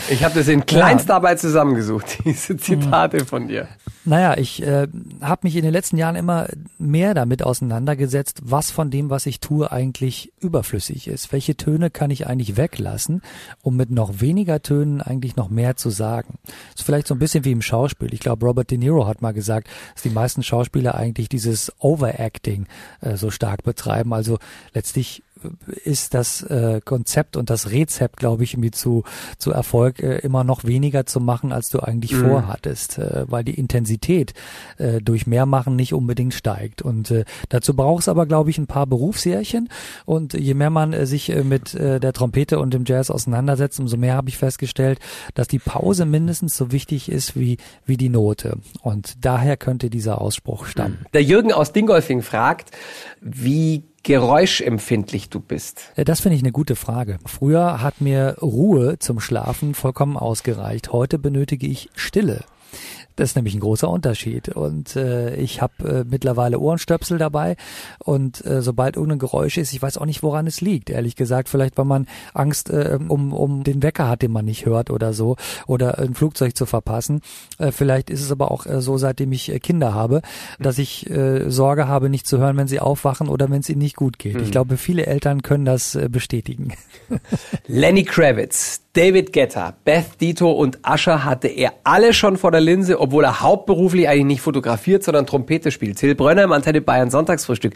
Ich 0.10 0.24
habe 0.24 0.34
das 0.34 0.48
in 0.48 0.66
Kleinstarbeit 0.66 1.38
ja. 1.38 1.42
zusammengesucht, 1.42 2.18
diese 2.26 2.58
Zitate 2.58 3.20
mhm. 3.20 3.26
von 3.28 3.48
dir. 3.48 3.68
Naja, 4.06 4.36
ich 4.38 4.64
äh, 4.64 4.88
habe 5.22 5.42
mich 5.44 5.56
in 5.56 5.62
den 5.62 5.72
letzten 5.72 5.98
Jahren 5.98 6.16
immer 6.16 6.48
mehr 6.80 7.14
damit 7.14 7.44
auseinandergesetzt, 7.44 8.42
was 8.44 8.72
von 8.72 8.90
dem, 8.90 9.12
was 9.12 9.28
ich 9.28 9.40
tue, 9.40 9.72
eigentlich 9.72 10.34
überflüssig 10.40 11.08
ist. 11.08 11.32
Welche 11.32 11.56
Töne 11.56 11.92
kann 11.92 12.10
ich 12.10 12.26
eigentlich 12.26 12.58
weglassen, 12.58 13.22
um 13.62 13.78
mit 13.78 13.92
noch 13.92 14.20
weniger 14.20 14.64
Tönen 14.64 15.02
eigentlich 15.02 15.36
noch 15.36 15.50
mehr 15.50 15.78
zu 15.78 15.92
sagen. 15.92 16.40
Das 16.72 16.82
ist 16.82 16.86
vielleicht 16.86 17.08
so 17.08 17.14
ein 17.14 17.20
bisschen 17.20 17.46
wie 17.46 17.52
im 17.52 17.62
Schauspiel. 17.62 18.14
Ich 18.16 18.20
glaube, 18.20 18.48
Robert 18.48 18.72
De 18.72 18.80
Niro 18.80 19.06
hat 19.06 19.22
mal 19.22 19.32
gesagt, 19.32 19.68
dass 19.94 20.02
die 20.02 20.10
meisten 20.10 20.42
Schauspieler 20.42 20.96
eigentlich 20.96 21.30
dieses 21.30 21.72
Overacting 21.78 22.66
äh, 23.02 23.16
so 23.16 23.30
stark 23.30 23.62
betreiben. 23.62 24.12
Also 24.12 24.40
letztlich 24.74 25.22
ist 25.84 26.14
das 26.14 26.42
äh, 26.44 26.82
Konzept 26.84 27.38
und 27.38 27.50
das 27.50 27.72
Rezept, 27.72 28.18
glaube 28.18 28.44
ich, 28.44 28.54
irgendwie 28.54 28.72
zu, 28.72 29.04
zu 29.38 29.52
Erfolg 29.52 30.00
äh, 30.00 30.20
immer 30.20 30.44
noch 30.44 30.64
weniger 30.64 31.06
zu 31.06 31.20
machen, 31.20 31.52
als 31.52 31.70
du 31.70 31.80
eigentlich 31.80 32.14
mhm. 32.14 32.30
vorhattest, 32.30 33.00
äh, 33.00 33.26
weil 33.28 33.44
die 33.44 33.54
Intensität 33.54 34.34
äh, 34.78 35.02
durch 35.02 35.28
Mehrmachen 35.28 35.76
nicht 35.76 35.94
unbedingt 35.94 36.34
steigt. 36.34 36.82
Und 36.82 37.12
äh, 37.12 37.26
dazu 37.50 37.76
braucht 37.76 38.02
es 38.02 38.10
aber, 38.10 38.26
glaube 38.26 38.50
ich, 38.50 38.58
ein 38.58 38.68
paar 38.68 38.88
Berufsjährchen. 38.88 39.70
Und 40.06 40.34
je 40.34 40.54
mehr 40.54 40.70
man 40.70 40.94
äh, 40.94 41.06
sich 41.06 41.30
äh, 41.30 41.44
mit 41.44 41.74
äh, 41.74 42.00
der 42.00 42.14
Trompete 42.14 42.60
und 42.60 42.74
dem 42.74 42.86
Jazz 42.86 43.10
auseinandersetzt, 43.10 43.80
umso 43.80 43.98
mehr 43.98 44.16
habe 44.16 44.30
ich 44.30 44.38
festgestellt, 44.38 45.00
dass 45.34 45.48
die 45.48 45.60
Pause 45.60 46.06
mindestens 46.06 46.58
so 46.58 46.72
wichtig 46.72 47.10
ist 47.10 47.38
wie, 47.38 47.58
wie 47.86 47.98
die 47.98 48.10
Note. 48.10 48.58
Und 48.82 49.14
daher 49.26 49.58
könnte 49.58 49.90
dieser 49.90 50.22
Ausspruch 50.22 50.66
stammen. 50.66 51.06
Der 51.14 51.24
Jürgen 51.24 51.52
aus 51.52 51.72
Dingolfing 51.72 52.22
fragt, 52.22 52.72
wie 53.22 53.84
geräuschempfindlich 54.04 55.30
du 55.30 55.40
bist? 55.40 55.92
Äh, 55.96 56.06
das 56.06 56.20
finde 56.20 56.36
ich 56.36 56.44
eine 56.44 56.52
gute 56.52 56.76
Frage. 56.76 57.18
Früher 57.26 57.82
hat 57.82 58.02
mir 58.02 58.38
Ruhe 58.42 59.00
zum 59.00 59.20
Schlafen 59.20 59.74
vollkommen 59.74 60.18
ausgereicht. 60.18 60.92
Heute 60.92 61.18
benötige 61.18 61.68
ich 61.68 61.90
Stille. 61.96 62.44
Das 63.16 63.30
ist 63.30 63.36
nämlich 63.36 63.54
ein 63.54 63.60
großer 63.60 63.90
Unterschied. 63.90 64.50
Und 64.50 64.96
äh, 64.96 65.36
ich 65.36 65.62
habe 65.62 65.74
äh, 65.84 66.04
mittlerweile 66.10 66.60
Ohrenstöpsel 66.60 67.18
dabei 67.18 67.56
und 68.00 68.46
äh, 68.46 68.62
sobald 68.62 68.96
irgendein 68.96 69.20
Geräusch 69.20 69.58
ist, 69.58 69.74
ich 69.74 69.82
weiß 69.82 69.98
auch 69.98 70.06
nicht, 70.06 70.24
woran 70.24 70.48
es 70.48 70.62
liegt, 70.62 70.90
ehrlich 70.90 71.16
gesagt. 71.16 71.50
Vielleicht, 71.50 71.78
weil 71.78 71.86
man 71.86 72.08
Angst 72.34 72.70
äh, 72.70 72.98
um, 73.08 73.34
um 73.34 73.64
den 73.64 73.84
Wecker 73.84 74.10
hat, 74.10 74.22
den 74.22 74.32
man 74.32 74.46
nicht 74.46 74.66
hört 74.66 74.90
oder 74.90 75.14
so, 75.14 75.36
oder 75.68 76.00
ein 76.00 76.16
Flugzeug 76.16 76.56
zu 76.56 76.66
verpassen. 76.66 77.22
Äh, 77.58 77.72
vielleicht 77.72 78.10
ist 78.10 78.22
es 78.22 78.32
aber 78.32 78.52
auch 78.52 78.66
äh, 78.66 78.82
so, 78.82 78.98
seitdem 78.98 79.32
ich 79.32 79.52
äh, 79.52 79.60
Kinder 79.60 79.94
habe, 79.94 80.22
dass 80.60 80.78
ich 80.78 81.10
äh, 81.10 81.50
Sorge 81.50 81.88
habe, 81.88 82.10
nicht 82.10 82.28
zu 82.28 82.40
hören, 82.40 82.58
wenn 82.58 82.68
sie 82.68 82.80
aufwachen 82.80 83.30
oder 83.30 83.50
wenn 83.50 83.62
es 83.62 83.70
ihnen 83.70 83.82
nicht 83.82 83.96
gut 83.96 84.20
geht. 84.20 84.36
Mhm. 84.36 84.44
Ich 84.44 84.52
glaube, 84.52 84.78
viele 84.78 85.06
Eltern 85.06 85.42
können 85.42 85.66
das 85.66 85.96
äh, 85.96 86.10
bestätigen. 86.10 86.74
Lenny 87.68 88.04
Kravitz, 88.04 88.82
David 88.94 89.34
Guetta, 89.34 89.76
Beth 89.84 90.22
Dito 90.22 90.52
und 90.52 90.80
Asher 90.84 91.26
hatte 91.26 91.48
er 91.48 91.74
alle 91.84 92.14
schon 92.14 92.38
vor 92.38 92.52
der 92.52 92.62
Linse, 92.62 93.00
obwohl 93.04 93.26
er 93.26 93.42
hauptberuflich 93.42 94.08
eigentlich 94.08 94.26
nicht 94.26 94.42
fotografiert, 94.42 95.04
sondern 95.04 95.26
Trompete 95.26 95.72
spielt. 95.72 95.98
Till 95.98 96.16
Brönner 96.16 96.44
im 96.44 96.54
Antenne 96.54 96.80
Bayern 96.80 97.12
Sonntagsfrühstück. 97.12 97.74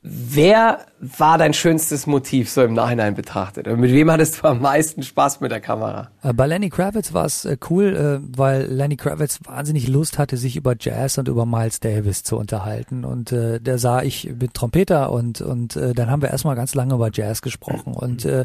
Wer 0.00 0.86
war 1.18 1.38
dein 1.38 1.54
schönstes 1.54 2.06
Motiv 2.06 2.50
so 2.50 2.62
im 2.62 2.74
Nachhinein 2.74 3.14
betrachtet? 3.14 3.68
Und 3.68 3.80
mit 3.80 3.92
wem 3.92 4.10
hattest 4.10 4.42
du 4.42 4.48
am 4.48 4.60
meisten 4.60 5.02
Spaß 5.02 5.40
mit 5.40 5.50
der 5.50 5.60
Kamera? 5.60 6.10
Äh, 6.22 6.32
bei 6.32 6.46
Lenny 6.46 6.70
Kravitz 6.70 7.12
war 7.12 7.24
es 7.24 7.44
äh, 7.44 7.56
cool, 7.70 7.96
äh, 7.96 8.36
weil 8.36 8.66
Lenny 8.66 8.96
Kravitz 8.96 9.40
wahnsinnig 9.44 9.88
Lust 9.88 10.18
hatte, 10.18 10.36
sich 10.36 10.56
über 10.56 10.74
Jazz 10.78 11.18
und 11.18 11.28
über 11.28 11.46
Miles 11.46 11.80
Davis 11.80 12.22
zu 12.22 12.36
unterhalten. 12.36 13.04
Und 13.04 13.32
äh, 13.32 13.60
der 13.60 13.78
sah 13.78 14.02
ich 14.02 14.34
mit 14.40 14.54
Trompeter 14.54 15.12
und 15.12 15.40
und 15.40 15.76
äh, 15.76 15.94
dann 15.94 16.10
haben 16.10 16.22
wir 16.22 16.30
erstmal 16.30 16.56
ganz 16.56 16.74
lange 16.74 16.94
über 16.94 17.10
Jazz 17.12 17.42
gesprochen. 17.42 17.94
Und 17.94 18.24
äh, 18.24 18.44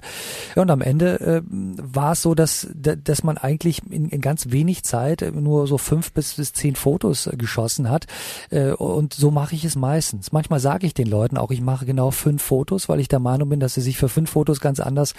ja, 0.55 0.61
und 0.61 0.71
am 0.71 0.81
Ende 0.81 1.19
äh, 1.19 1.41
war 1.49 2.13
es 2.13 2.21
so, 2.21 2.35
dass 2.35 2.67
dass 2.73 3.23
man 3.23 3.37
eigentlich 3.37 3.81
in, 3.89 4.09
in 4.09 4.21
ganz 4.21 4.51
wenig 4.51 4.83
Zeit 4.83 5.33
nur 5.33 5.67
so 5.67 5.77
fünf 5.77 6.11
bis 6.13 6.35
bis 6.35 6.53
zehn 6.53 6.75
Fotos 6.75 7.29
geschossen 7.37 7.89
hat. 7.89 8.07
Äh, 8.49 8.71
und 8.71 9.13
so 9.13 9.31
mache 9.31 9.55
ich 9.55 9.65
es 9.65 9.75
meistens. 9.75 10.31
Manchmal 10.31 10.59
sage 10.59 10.85
ich 10.85 10.93
den 10.93 11.07
Leuten 11.07 11.37
auch, 11.37 11.51
ich 11.51 11.61
mache 11.61 11.85
genau 11.85 12.11
fünf 12.11 12.48
Fotos, 12.49 12.89
weil 12.89 12.99
ich 12.99 13.07
der 13.07 13.19
Meinung 13.19 13.49
bin, 13.49 13.59
dass 13.59 13.75
sie 13.75 13.81
sich 13.81 13.97
für 13.97 14.09
fünf 14.09 14.31
Fotos 14.31 14.59
ganz 14.59 14.79
anders 14.79 15.13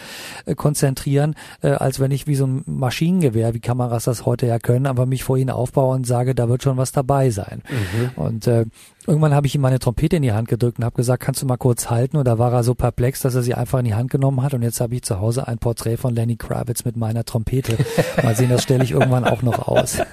äh, 0.46 0.56
konzentrieren, 0.56 1.36
äh, 1.62 1.68
als 1.70 2.00
wenn 2.00 2.10
ich 2.10 2.26
wie 2.26 2.34
so 2.34 2.44
ein 2.44 2.64
Maschinengewehr, 2.66 3.54
wie 3.54 3.60
Kameras 3.60 4.04
das 4.04 4.26
heute 4.26 4.46
ja 4.46 4.58
können, 4.58 4.86
aber 4.86 5.06
mich 5.06 5.22
vor 5.22 5.38
ihnen 5.38 5.50
aufbaue 5.50 5.94
und 5.94 6.06
sage, 6.06 6.34
da 6.34 6.48
wird 6.48 6.64
schon 6.64 6.76
was 6.76 6.90
dabei 6.90 7.30
sein. 7.30 7.62
Mhm. 7.70 8.22
Und 8.22 8.46
äh, 8.48 8.66
Irgendwann 9.10 9.34
habe 9.34 9.48
ich 9.48 9.56
ihm 9.56 9.60
meine 9.60 9.80
Trompete 9.80 10.14
in 10.14 10.22
die 10.22 10.30
Hand 10.30 10.46
gedrückt 10.46 10.78
und 10.78 10.84
habe 10.84 10.94
gesagt, 10.94 11.20
kannst 11.20 11.42
du 11.42 11.46
mal 11.46 11.56
kurz 11.56 11.90
halten? 11.90 12.16
Und 12.16 12.26
da 12.26 12.38
war 12.38 12.52
er 12.52 12.62
so 12.62 12.76
perplex, 12.76 13.22
dass 13.22 13.34
er 13.34 13.42
sie 13.42 13.54
einfach 13.54 13.80
in 13.80 13.84
die 13.84 13.94
Hand 13.94 14.08
genommen 14.08 14.40
hat. 14.40 14.54
Und 14.54 14.62
jetzt 14.62 14.80
habe 14.80 14.94
ich 14.94 15.02
zu 15.02 15.18
Hause 15.18 15.48
ein 15.48 15.58
Porträt 15.58 15.96
von 15.96 16.14
Lenny 16.14 16.36
Kravitz 16.36 16.84
mit 16.84 16.96
meiner 16.96 17.24
Trompete. 17.24 17.76
Mal 18.22 18.36
sehen, 18.36 18.50
das 18.50 18.62
stelle 18.62 18.84
ich 18.84 18.92
irgendwann 18.92 19.24
auch 19.24 19.42
noch 19.42 19.66
aus. 19.66 19.98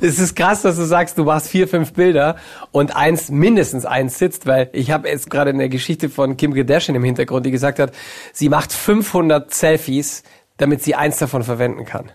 Es 0.00 0.18
ist 0.18 0.36
krass, 0.36 0.60
dass 0.60 0.76
du 0.76 0.84
sagst, 0.84 1.16
du 1.16 1.24
machst 1.24 1.48
vier, 1.48 1.66
fünf 1.66 1.94
Bilder 1.94 2.36
und 2.72 2.94
eins, 2.94 3.30
mindestens 3.30 3.86
eins 3.86 4.18
sitzt, 4.18 4.44
weil 4.44 4.68
ich 4.72 4.90
habe 4.90 5.08
jetzt 5.08 5.30
gerade 5.30 5.48
eine 5.48 5.70
Geschichte 5.70 6.10
von 6.10 6.36
Kim 6.36 6.52
Kardashian 6.52 6.94
im 6.94 7.04
Hintergrund, 7.04 7.46
die 7.46 7.50
gesagt 7.50 7.78
hat, 7.78 7.92
sie 8.34 8.50
macht 8.50 8.74
500 8.74 9.54
Selfies, 9.54 10.22
damit 10.58 10.82
sie 10.82 10.94
eins 10.94 11.16
davon 11.16 11.42
verwenden 11.42 11.86
kann 11.86 12.10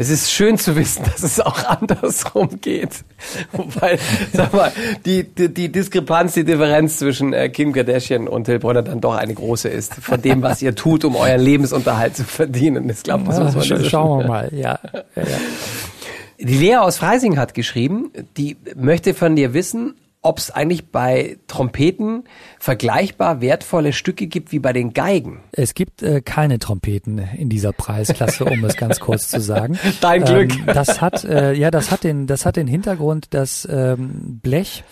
es 0.00 0.10
ist 0.10 0.30
schön 0.30 0.56
zu 0.58 0.76
wissen, 0.76 1.02
dass 1.04 1.24
es 1.24 1.40
auch 1.40 1.64
andersrum 1.80 2.60
geht. 2.60 3.04
Weil, 3.52 3.98
sag 4.32 4.54
mal, 4.54 4.72
die, 5.04 5.24
die, 5.24 5.52
die 5.52 5.70
Diskrepanz, 5.70 6.34
die 6.34 6.44
Differenz 6.44 6.98
zwischen 6.98 7.32
äh, 7.32 7.48
Kim 7.48 7.72
Kardashian 7.72 8.28
und 8.28 8.44
Till 8.44 8.60
Bronner 8.60 8.82
dann 8.82 9.00
doch 9.00 9.16
eine 9.16 9.34
große 9.34 9.68
ist, 9.68 9.94
von 9.96 10.22
dem, 10.22 10.40
was 10.40 10.62
ihr 10.62 10.76
tut, 10.76 11.04
um 11.04 11.16
euren 11.16 11.40
Lebensunterhalt 11.40 12.16
zu 12.16 12.24
verdienen. 12.24 12.88
Ich 12.88 13.02
glaube, 13.02 13.24
das 13.24 13.40
muss 13.40 13.68
man 13.68 13.82
ja, 13.82 13.88
Schauen 13.88 14.20
wir 14.20 14.28
mal, 14.28 14.50
ja. 14.54 14.78
ja, 14.92 15.02
ja. 15.16 15.24
Die 16.38 16.56
Lea 16.56 16.76
aus 16.76 16.98
Freising 16.98 17.36
hat 17.36 17.52
geschrieben, 17.52 18.12
die 18.36 18.56
möchte 18.76 19.14
von 19.14 19.34
dir 19.34 19.52
wissen, 19.52 19.96
ob 20.28 20.38
es 20.38 20.50
eigentlich 20.50 20.88
bei 20.88 21.38
Trompeten 21.46 22.24
vergleichbar 22.58 23.40
wertvolle 23.40 23.94
Stücke 23.94 24.26
gibt 24.26 24.52
wie 24.52 24.58
bei 24.58 24.74
den 24.74 24.92
Geigen. 24.92 25.40
Es 25.52 25.72
gibt 25.72 26.02
äh, 26.02 26.20
keine 26.20 26.58
Trompeten 26.58 27.18
in 27.18 27.48
dieser 27.48 27.72
Preisklasse, 27.72 28.44
um 28.44 28.62
es 28.64 28.76
ganz 28.76 29.00
kurz 29.00 29.28
zu 29.28 29.40
sagen. 29.40 29.78
Dein 30.02 30.24
Glück. 30.24 30.54
Ähm, 30.54 30.66
das 30.66 31.00
hat 31.00 31.24
äh, 31.24 31.54
ja, 31.54 31.70
das 31.70 31.90
hat 31.90 32.04
den, 32.04 32.26
das 32.26 32.44
hat 32.44 32.56
den 32.56 32.66
Hintergrund, 32.66 33.32
dass 33.32 33.66
ähm, 33.70 34.38
Blech 34.42 34.84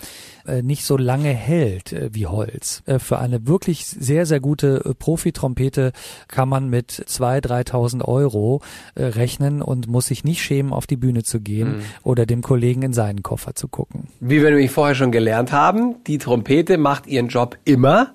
nicht 0.61 0.85
so 0.85 0.97
lange 0.97 1.29
hält 1.29 1.93
äh, 1.93 2.09
wie 2.13 2.27
Holz. 2.27 2.83
Äh, 2.85 2.99
für 2.99 3.19
eine 3.19 3.47
wirklich 3.47 3.85
sehr, 3.85 4.25
sehr 4.25 4.39
gute 4.39 4.83
äh, 4.85 4.93
Profi-Trompete 4.93 5.91
kann 6.27 6.49
man 6.49 6.69
mit 6.69 6.91
2.000, 6.91 7.71
3.000 7.71 8.05
Euro 8.05 8.61
äh, 8.95 9.03
rechnen 9.03 9.61
und 9.61 9.87
muss 9.87 10.07
sich 10.07 10.23
nicht 10.23 10.41
schämen, 10.41 10.73
auf 10.73 10.87
die 10.87 10.97
Bühne 10.97 11.23
zu 11.23 11.39
gehen 11.39 11.77
mhm. 11.77 11.81
oder 12.03 12.25
dem 12.25 12.41
Kollegen 12.41 12.81
in 12.81 12.93
seinen 12.93 13.23
Koffer 13.23 13.55
zu 13.55 13.67
gucken. 13.67 14.07
Wie 14.19 14.41
wir 14.41 14.49
nämlich 14.49 14.71
vorher 14.71 14.95
schon 14.95 15.11
gelernt 15.11 15.51
haben, 15.51 15.95
die 16.05 16.17
Trompete 16.17 16.77
macht 16.77 17.07
ihren 17.07 17.27
Job 17.27 17.57
immer. 17.65 18.13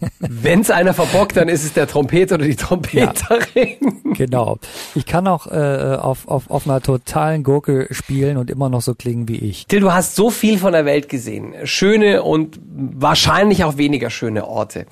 Wenn 0.18 0.60
es 0.60 0.70
einer 0.70 0.94
verbockt, 0.94 1.36
dann 1.36 1.48
ist 1.48 1.64
es 1.64 1.72
der 1.72 1.86
Trompeter 1.86 2.36
oder 2.36 2.46
die 2.46 2.56
Trompeterin. 2.56 3.76
Ja, 3.80 4.12
genau. 4.14 4.58
Ich 4.94 5.06
kann 5.06 5.26
auch 5.26 5.46
äh, 5.46 5.96
auf, 6.00 6.28
auf, 6.28 6.50
auf 6.50 6.68
einer 6.68 6.80
totalen 6.80 7.42
Gurke 7.44 7.88
spielen 7.90 8.36
und 8.36 8.50
immer 8.50 8.68
noch 8.68 8.82
so 8.82 8.94
klingen 8.94 9.28
wie 9.28 9.36
ich. 9.36 9.66
Till, 9.66 9.80
du 9.80 9.92
hast 9.92 10.16
so 10.16 10.30
viel 10.30 10.58
von 10.58 10.72
der 10.72 10.84
Welt 10.84 11.08
gesehen. 11.08 11.54
Schöne 11.64 12.22
und 12.22 12.58
wahrscheinlich 12.64 13.64
auch 13.64 13.76
weniger 13.76 14.10
schöne 14.10 14.46
Orte. 14.46 14.86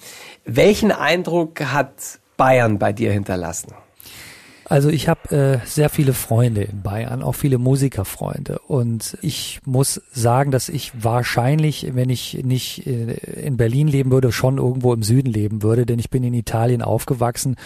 Welchen 0.44 0.92
Eindruck 0.92 1.60
hat 1.60 1.92
Bayern 2.36 2.78
bei 2.78 2.92
dir 2.92 3.12
hinterlassen? 3.12 3.72
Also 4.66 4.88
ich 4.88 5.08
habe 5.08 5.60
äh, 5.62 5.66
sehr 5.66 5.90
viele 5.90 6.14
Freunde 6.14 6.62
in 6.62 6.82
Bayern, 6.82 7.22
auch 7.22 7.34
viele 7.34 7.58
Musikerfreunde. 7.58 8.58
Und 8.60 9.18
ich 9.20 9.60
muss 9.64 10.00
sagen, 10.12 10.50
dass 10.50 10.68
ich 10.68 10.92
wahrscheinlich, 11.02 11.94
wenn 11.94 12.10
ich 12.10 12.42
nicht 12.44 12.86
in 12.86 13.56
Berlin 13.56 13.88
leben 13.88 14.10
würde, 14.10 14.32
schon 14.32 14.58
irgendwo 14.58 14.92
im 14.92 15.02
Süden 15.02 15.30
leben 15.30 15.62
würde, 15.62 15.86
denn 15.86 15.98
ich 15.98 16.10
bin 16.10 16.24
in 16.24 16.34
Italien 16.34 16.82
aufgewachsen 16.82 17.56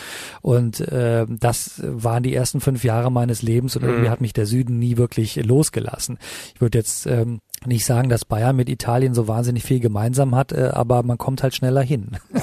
und 0.42 0.80
äh, 0.80 1.26
das 1.28 1.80
waren 1.84 2.22
die 2.22 2.34
ersten 2.34 2.61
fünf 2.61 2.84
Jahre 2.84 3.12
meines 3.12 3.42
Lebens 3.42 3.76
und 3.76 3.84
irgendwie 3.84 4.06
mhm. 4.06 4.11
hat 4.11 4.20
mich 4.20 4.32
der 4.32 4.46
Süden 4.46 4.78
nie 4.78 4.96
wirklich 4.96 5.37
losgelassen. 5.37 6.18
Ich 6.54 6.61
würde 6.61 6.78
jetzt 6.78 7.06
ähm, 7.06 7.40
nicht 7.66 7.85
sagen, 7.85 8.09
dass 8.09 8.25
Bayern 8.25 8.57
mit 8.57 8.68
Italien 8.68 9.14
so 9.14 9.29
wahnsinnig 9.29 9.64
viel 9.64 9.81
gemeinsam 9.81 10.35
hat, 10.35 10.53
äh, 10.53 10.71
aber 10.73 11.03
man 11.03 11.18
kommt 11.18 11.42
halt 11.42 11.55
schneller 11.55 11.83
hin. 11.83 12.16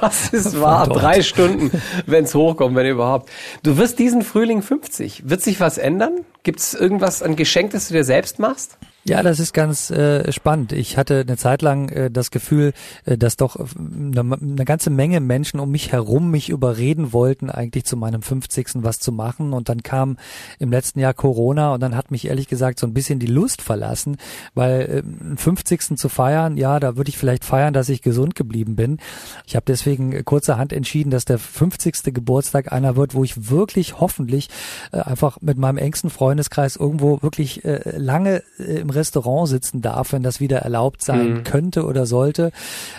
Das 0.00 0.30
ist 0.30 0.60
wahr. 0.60 0.88
Drei 0.88 1.22
Stunden, 1.22 1.70
wenn 2.06 2.24
es 2.24 2.34
hochkommt, 2.34 2.76
wenn 2.76 2.86
überhaupt. 2.86 3.30
Du 3.62 3.76
wirst 3.76 3.98
diesen 3.98 4.22
Frühling 4.22 4.62
50. 4.62 5.28
Wird 5.28 5.42
sich 5.42 5.60
was 5.60 5.78
ändern? 5.78 6.20
Gibt 6.42 6.60
es 6.60 6.74
irgendwas 6.74 7.22
an 7.22 7.36
Geschenk, 7.36 7.72
das 7.72 7.88
du 7.88 7.94
dir 7.94 8.04
selbst 8.04 8.38
machst? 8.38 8.78
Ja, 9.04 9.22
das 9.22 9.40
ist 9.40 9.54
ganz 9.54 9.90
äh, 9.90 10.30
spannend. 10.30 10.72
Ich 10.72 10.98
hatte 10.98 11.24
eine 11.26 11.38
Zeit 11.38 11.62
lang 11.62 11.88
äh, 11.88 12.10
das 12.10 12.30
Gefühl, 12.30 12.74
äh, 13.06 13.16
dass 13.16 13.38
doch 13.38 13.56
eine, 13.56 14.20
eine 14.20 14.64
ganze 14.66 14.90
Menge 14.90 15.20
Menschen 15.20 15.58
um 15.58 15.70
mich 15.70 15.90
herum 15.90 16.30
mich 16.30 16.50
überreden 16.50 17.14
wollten, 17.14 17.48
eigentlich 17.48 17.86
zu 17.86 17.96
meinem 17.96 18.20
50. 18.20 18.82
was 18.82 18.98
zu 18.98 19.10
machen. 19.10 19.54
Und 19.54 19.70
dann 19.70 19.82
kam 19.82 20.18
im 20.58 20.70
letzten 20.70 21.00
Jahr 21.00 21.14
Corona 21.14 21.72
und 21.72 21.80
dann 21.80 21.96
hat 21.96 22.10
mich 22.10 22.26
ehrlich 22.28 22.46
gesagt 22.46 22.78
so 22.78 22.86
ein 22.86 22.92
bisschen 22.92 23.18
die 23.18 23.26
Lust 23.26 23.62
verlassen, 23.62 24.18
weil 24.52 24.80
äh, 24.82 24.98
einen 24.98 25.38
50. 25.38 25.96
zu 25.96 26.10
feiern, 26.10 26.58
ja, 26.58 26.78
da 26.78 26.98
würde 26.98 27.08
ich 27.08 27.16
vielleicht 27.16 27.46
feiern, 27.46 27.72
dass 27.72 27.88
ich 27.88 28.02
gesund 28.02 28.34
geblieben 28.34 28.76
bin. 28.76 28.98
Ich 29.46 29.56
habe 29.56 29.64
deswegen 29.66 30.26
kurzerhand 30.26 30.74
entschieden, 30.74 31.10
dass 31.10 31.24
der 31.24 31.38
50. 31.38 32.12
Geburtstag 32.12 32.70
einer 32.70 32.96
wird, 32.96 33.14
wo 33.14 33.24
ich 33.24 33.48
wirklich 33.50 33.98
hoffentlich 33.98 34.50
äh, 34.92 34.98
einfach 34.98 35.38
mit 35.40 35.56
meinem 35.56 35.78
engsten 35.78 36.10
Freundeskreis 36.10 36.76
irgendwo 36.76 37.22
wirklich 37.22 37.64
äh, 37.64 37.96
lange 37.96 38.42
äh, 38.58 38.80
im 38.80 38.90
Restaurant 39.00 39.48
sitzen 39.48 39.80
darf, 39.80 40.12
wenn 40.12 40.22
das 40.22 40.40
wieder 40.40 40.58
erlaubt 40.58 41.02
sein 41.02 41.32
mhm. 41.32 41.44
könnte 41.44 41.84
oder 41.84 42.04
sollte. 42.06 42.52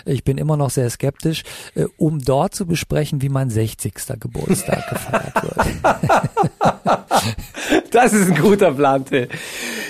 Ich 0.04 0.24
bin 0.24 0.36
immer 0.36 0.56
noch 0.56 0.70
sehr 0.70 0.90
skeptisch, 0.90 1.44
äh, 1.74 1.86
um 1.96 2.18
dort 2.18 2.54
zu 2.54 2.66
besprechen, 2.66 3.22
wie 3.22 3.28
mein 3.28 3.50
60. 3.50 3.94
Geburtstag 4.18 4.88
gefeiert 4.88 5.42
wird. 5.42 5.56
das 7.90 8.12
ist 8.12 8.30
ein 8.30 8.36
guter 8.36 8.72
Plan, 8.72 9.04
Till. 9.04 9.28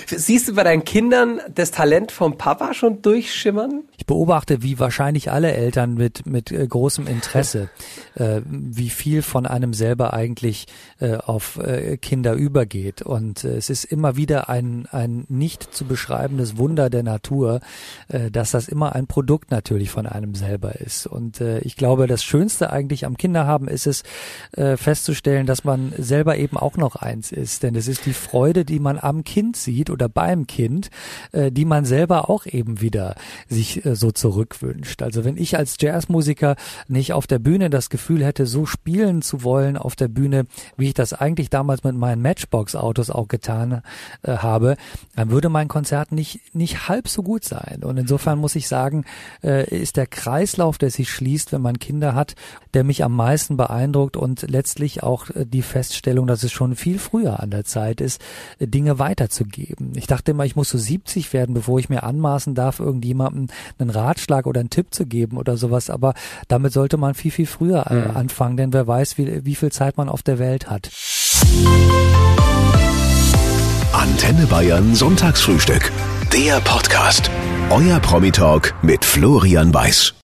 Siehst 0.07 0.47
du 0.47 0.53
bei 0.53 0.63
deinen 0.63 0.83
Kindern 0.83 1.41
das 1.53 1.71
Talent 1.71 2.11
vom 2.11 2.37
Papa 2.37 2.73
schon 2.73 3.01
durchschimmern? 3.01 3.83
Ich 4.03 4.07
beobachte, 4.07 4.61
wie 4.61 4.79
wahrscheinlich 4.79 5.31
alle 5.31 5.53
Eltern 5.53 5.93
mit, 5.93 6.25
mit 6.25 6.51
äh, 6.51 6.67
großem 6.67 7.07
Interesse, 7.07 7.69
äh, 8.15 8.41
wie 8.43 8.89
viel 8.89 9.21
von 9.21 9.45
einem 9.45 9.73
selber 9.73 10.13
eigentlich 10.13 10.67
äh, 10.99 11.15
auf 11.15 11.57
äh, 11.57 11.95
Kinder 11.95 12.33
übergeht. 12.33 13.01
Und 13.01 13.45
äh, 13.45 13.55
es 13.55 13.69
ist 13.69 13.85
immer 13.85 14.17
wieder 14.17 14.49
ein, 14.49 14.87
ein 14.91 15.23
nicht 15.29 15.73
zu 15.73 15.85
beschreibendes 15.85 16.57
Wunder 16.57 16.89
der 16.89 17.03
Natur, 17.03 17.61
äh, 18.09 18.29
dass 18.29 18.51
das 18.51 18.67
immer 18.67 18.93
ein 18.93 19.07
Produkt 19.07 19.51
natürlich 19.51 19.89
von 19.89 20.05
einem 20.05 20.35
selber 20.35 20.81
ist. 20.81 21.07
Und 21.07 21.39
ich 21.61 21.77
glaube, 21.77 22.07
das 22.07 22.25
Schönste 22.25 22.71
eigentlich 22.71 23.05
am 23.05 23.15
Kinderhaben 23.15 23.67
ist 23.67 23.87
es, 23.87 24.03
festzustellen, 24.75 25.45
dass 25.45 25.63
man 25.63 25.93
selber 25.97 26.37
eben 26.37 26.57
auch 26.57 26.77
noch 26.77 26.95
eins 26.95 27.31
ist. 27.31 27.63
Denn 27.63 27.75
es 27.75 27.87
ist 27.87 28.05
die 28.05 28.13
Freude, 28.13 28.65
die 28.65 28.79
man 28.79 28.99
am 28.99 29.23
Kind 29.23 29.55
sieht 29.55 29.89
oder 29.89 30.09
beim 30.09 30.47
Kind, 30.47 30.89
die 31.33 31.65
man 31.65 31.85
selber 31.85 32.29
auch 32.29 32.45
eben 32.45 32.81
wieder 32.81 33.15
sich 33.47 33.81
so 33.95 34.11
zurückwünscht. 34.11 35.01
Also 35.01 35.25
wenn 35.25 35.37
ich 35.37 35.57
als 35.57 35.75
Jazzmusiker 35.79 36.55
nicht 36.87 37.13
auf 37.13 37.27
der 37.27 37.39
Bühne 37.39 37.69
das 37.69 37.89
Gefühl 37.89 38.23
hätte, 38.23 38.45
so 38.45 38.65
spielen 38.65 39.21
zu 39.21 39.43
wollen 39.43 39.77
auf 39.77 39.95
der 39.95 40.07
Bühne, 40.07 40.45
wie 40.77 40.87
ich 40.87 40.93
das 40.93 41.13
eigentlich 41.13 41.49
damals 41.49 41.83
mit 41.83 41.95
meinen 41.95 42.21
Matchbox-Autos 42.21 43.09
auch 43.09 43.27
getan 43.27 43.81
äh, 44.23 44.37
habe, 44.37 44.77
dann 45.15 45.31
würde 45.31 45.49
mein 45.49 45.67
Konzert 45.67 46.11
nicht, 46.11 46.55
nicht 46.55 46.87
halb 46.87 47.07
so 47.07 47.23
gut 47.23 47.43
sein. 47.43 47.81
Und 47.83 47.97
insofern 47.97 48.39
muss 48.39 48.55
ich 48.55 48.67
sagen, 48.67 49.05
äh, 49.43 49.67
ist 49.69 49.97
der 49.97 50.07
Kreislauf, 50.07 50.77
der 50.77 50.91
sich 50.91 51.09
schließt, 51.09 51.51
wenn 51.51 51.61
man 51.61 51.79
Kinder 51.79 52.15
hat, 52.15 52.35
der 52.73 52.83
mich 52.83 53.03
am 53.03 53.15
meisten 53.15 53.57
beeindruckt 53.57 54.17
und 54.17 54.49
letztlich 54.49 55.03
auch 55.03 55.29
äh, 55.29 55.45
die 55.45 55.61
Feststellung, 55.61 56.27
dass 56.27 56.43
es 56.43 56.51
schon 56.51 56.75
viel 56.75 56.99
früher 56.99 57.39
an 57.39 57.51
der 57.51 57.65
Zeit 57.65 58.01
ist, 58.01 58.21
äh, 58.59 58.67
Dinge 58.67 58.99
weiterzugeben. 58.99 59.91
Ich 59.95 60.07
dachte 60.07 60.31
immer, 60.31 60.45
ich 60.45 60.55
muss 60.55 60.69
so 60.69 60.77
70 60.77 61.33
werden, 61.33 61.53
bevor 61.53 61.79
ich 61.79 61.89
mir 61.89 62.03
anmaßen 62.03 62.55
darf, 62.55 62.79
irgendjemandem 62.79 63.47
einen 63.79 63.89
Ratschlag 63.89 64.45
oder 64.45 64.59
einen 64.59 64.69
Tipp 64.69 64.93
zu 64.93 65.05
geben 65.05 65.37
oder 65.37 65.57
sowas. 65.57 65.89
Aber 65.89 66.13
damit 66.47 66.73
sollte 66.73 66.97
man 66.97 67.13
viel, 67.13 67.31
viel 67.31 67.47
früher 67.47 67.89
äh, 67.89 67.95
mhm. 67.95 68.17
anfangen, 68.17 68.57
denn 68.57 68.73
wer 68.73 68.87
weiß, 68.87 69.17
wie, 69.17 69.45
wie 69.45 69.55
viel 69.55 69.71
Zeit 69.71 69.97
man 69.97 70.09
auf 70.09 70.23
der 70.23 70.39
Welt 70.39 70.69
hat. 70.69 70.89
Antenne 73.91 74.45
Bayern 74.47 74.95
Sonntagsfrühstück. 74.95 75.91
Der 76.33 76.59
Podcast. 76.61 77.29
Euer 77.69 77.99
Promi-Talk 77.99 78.73
mit 78.81 79.05
Florian 79.05 79.73
Weiß. 79.73 80.13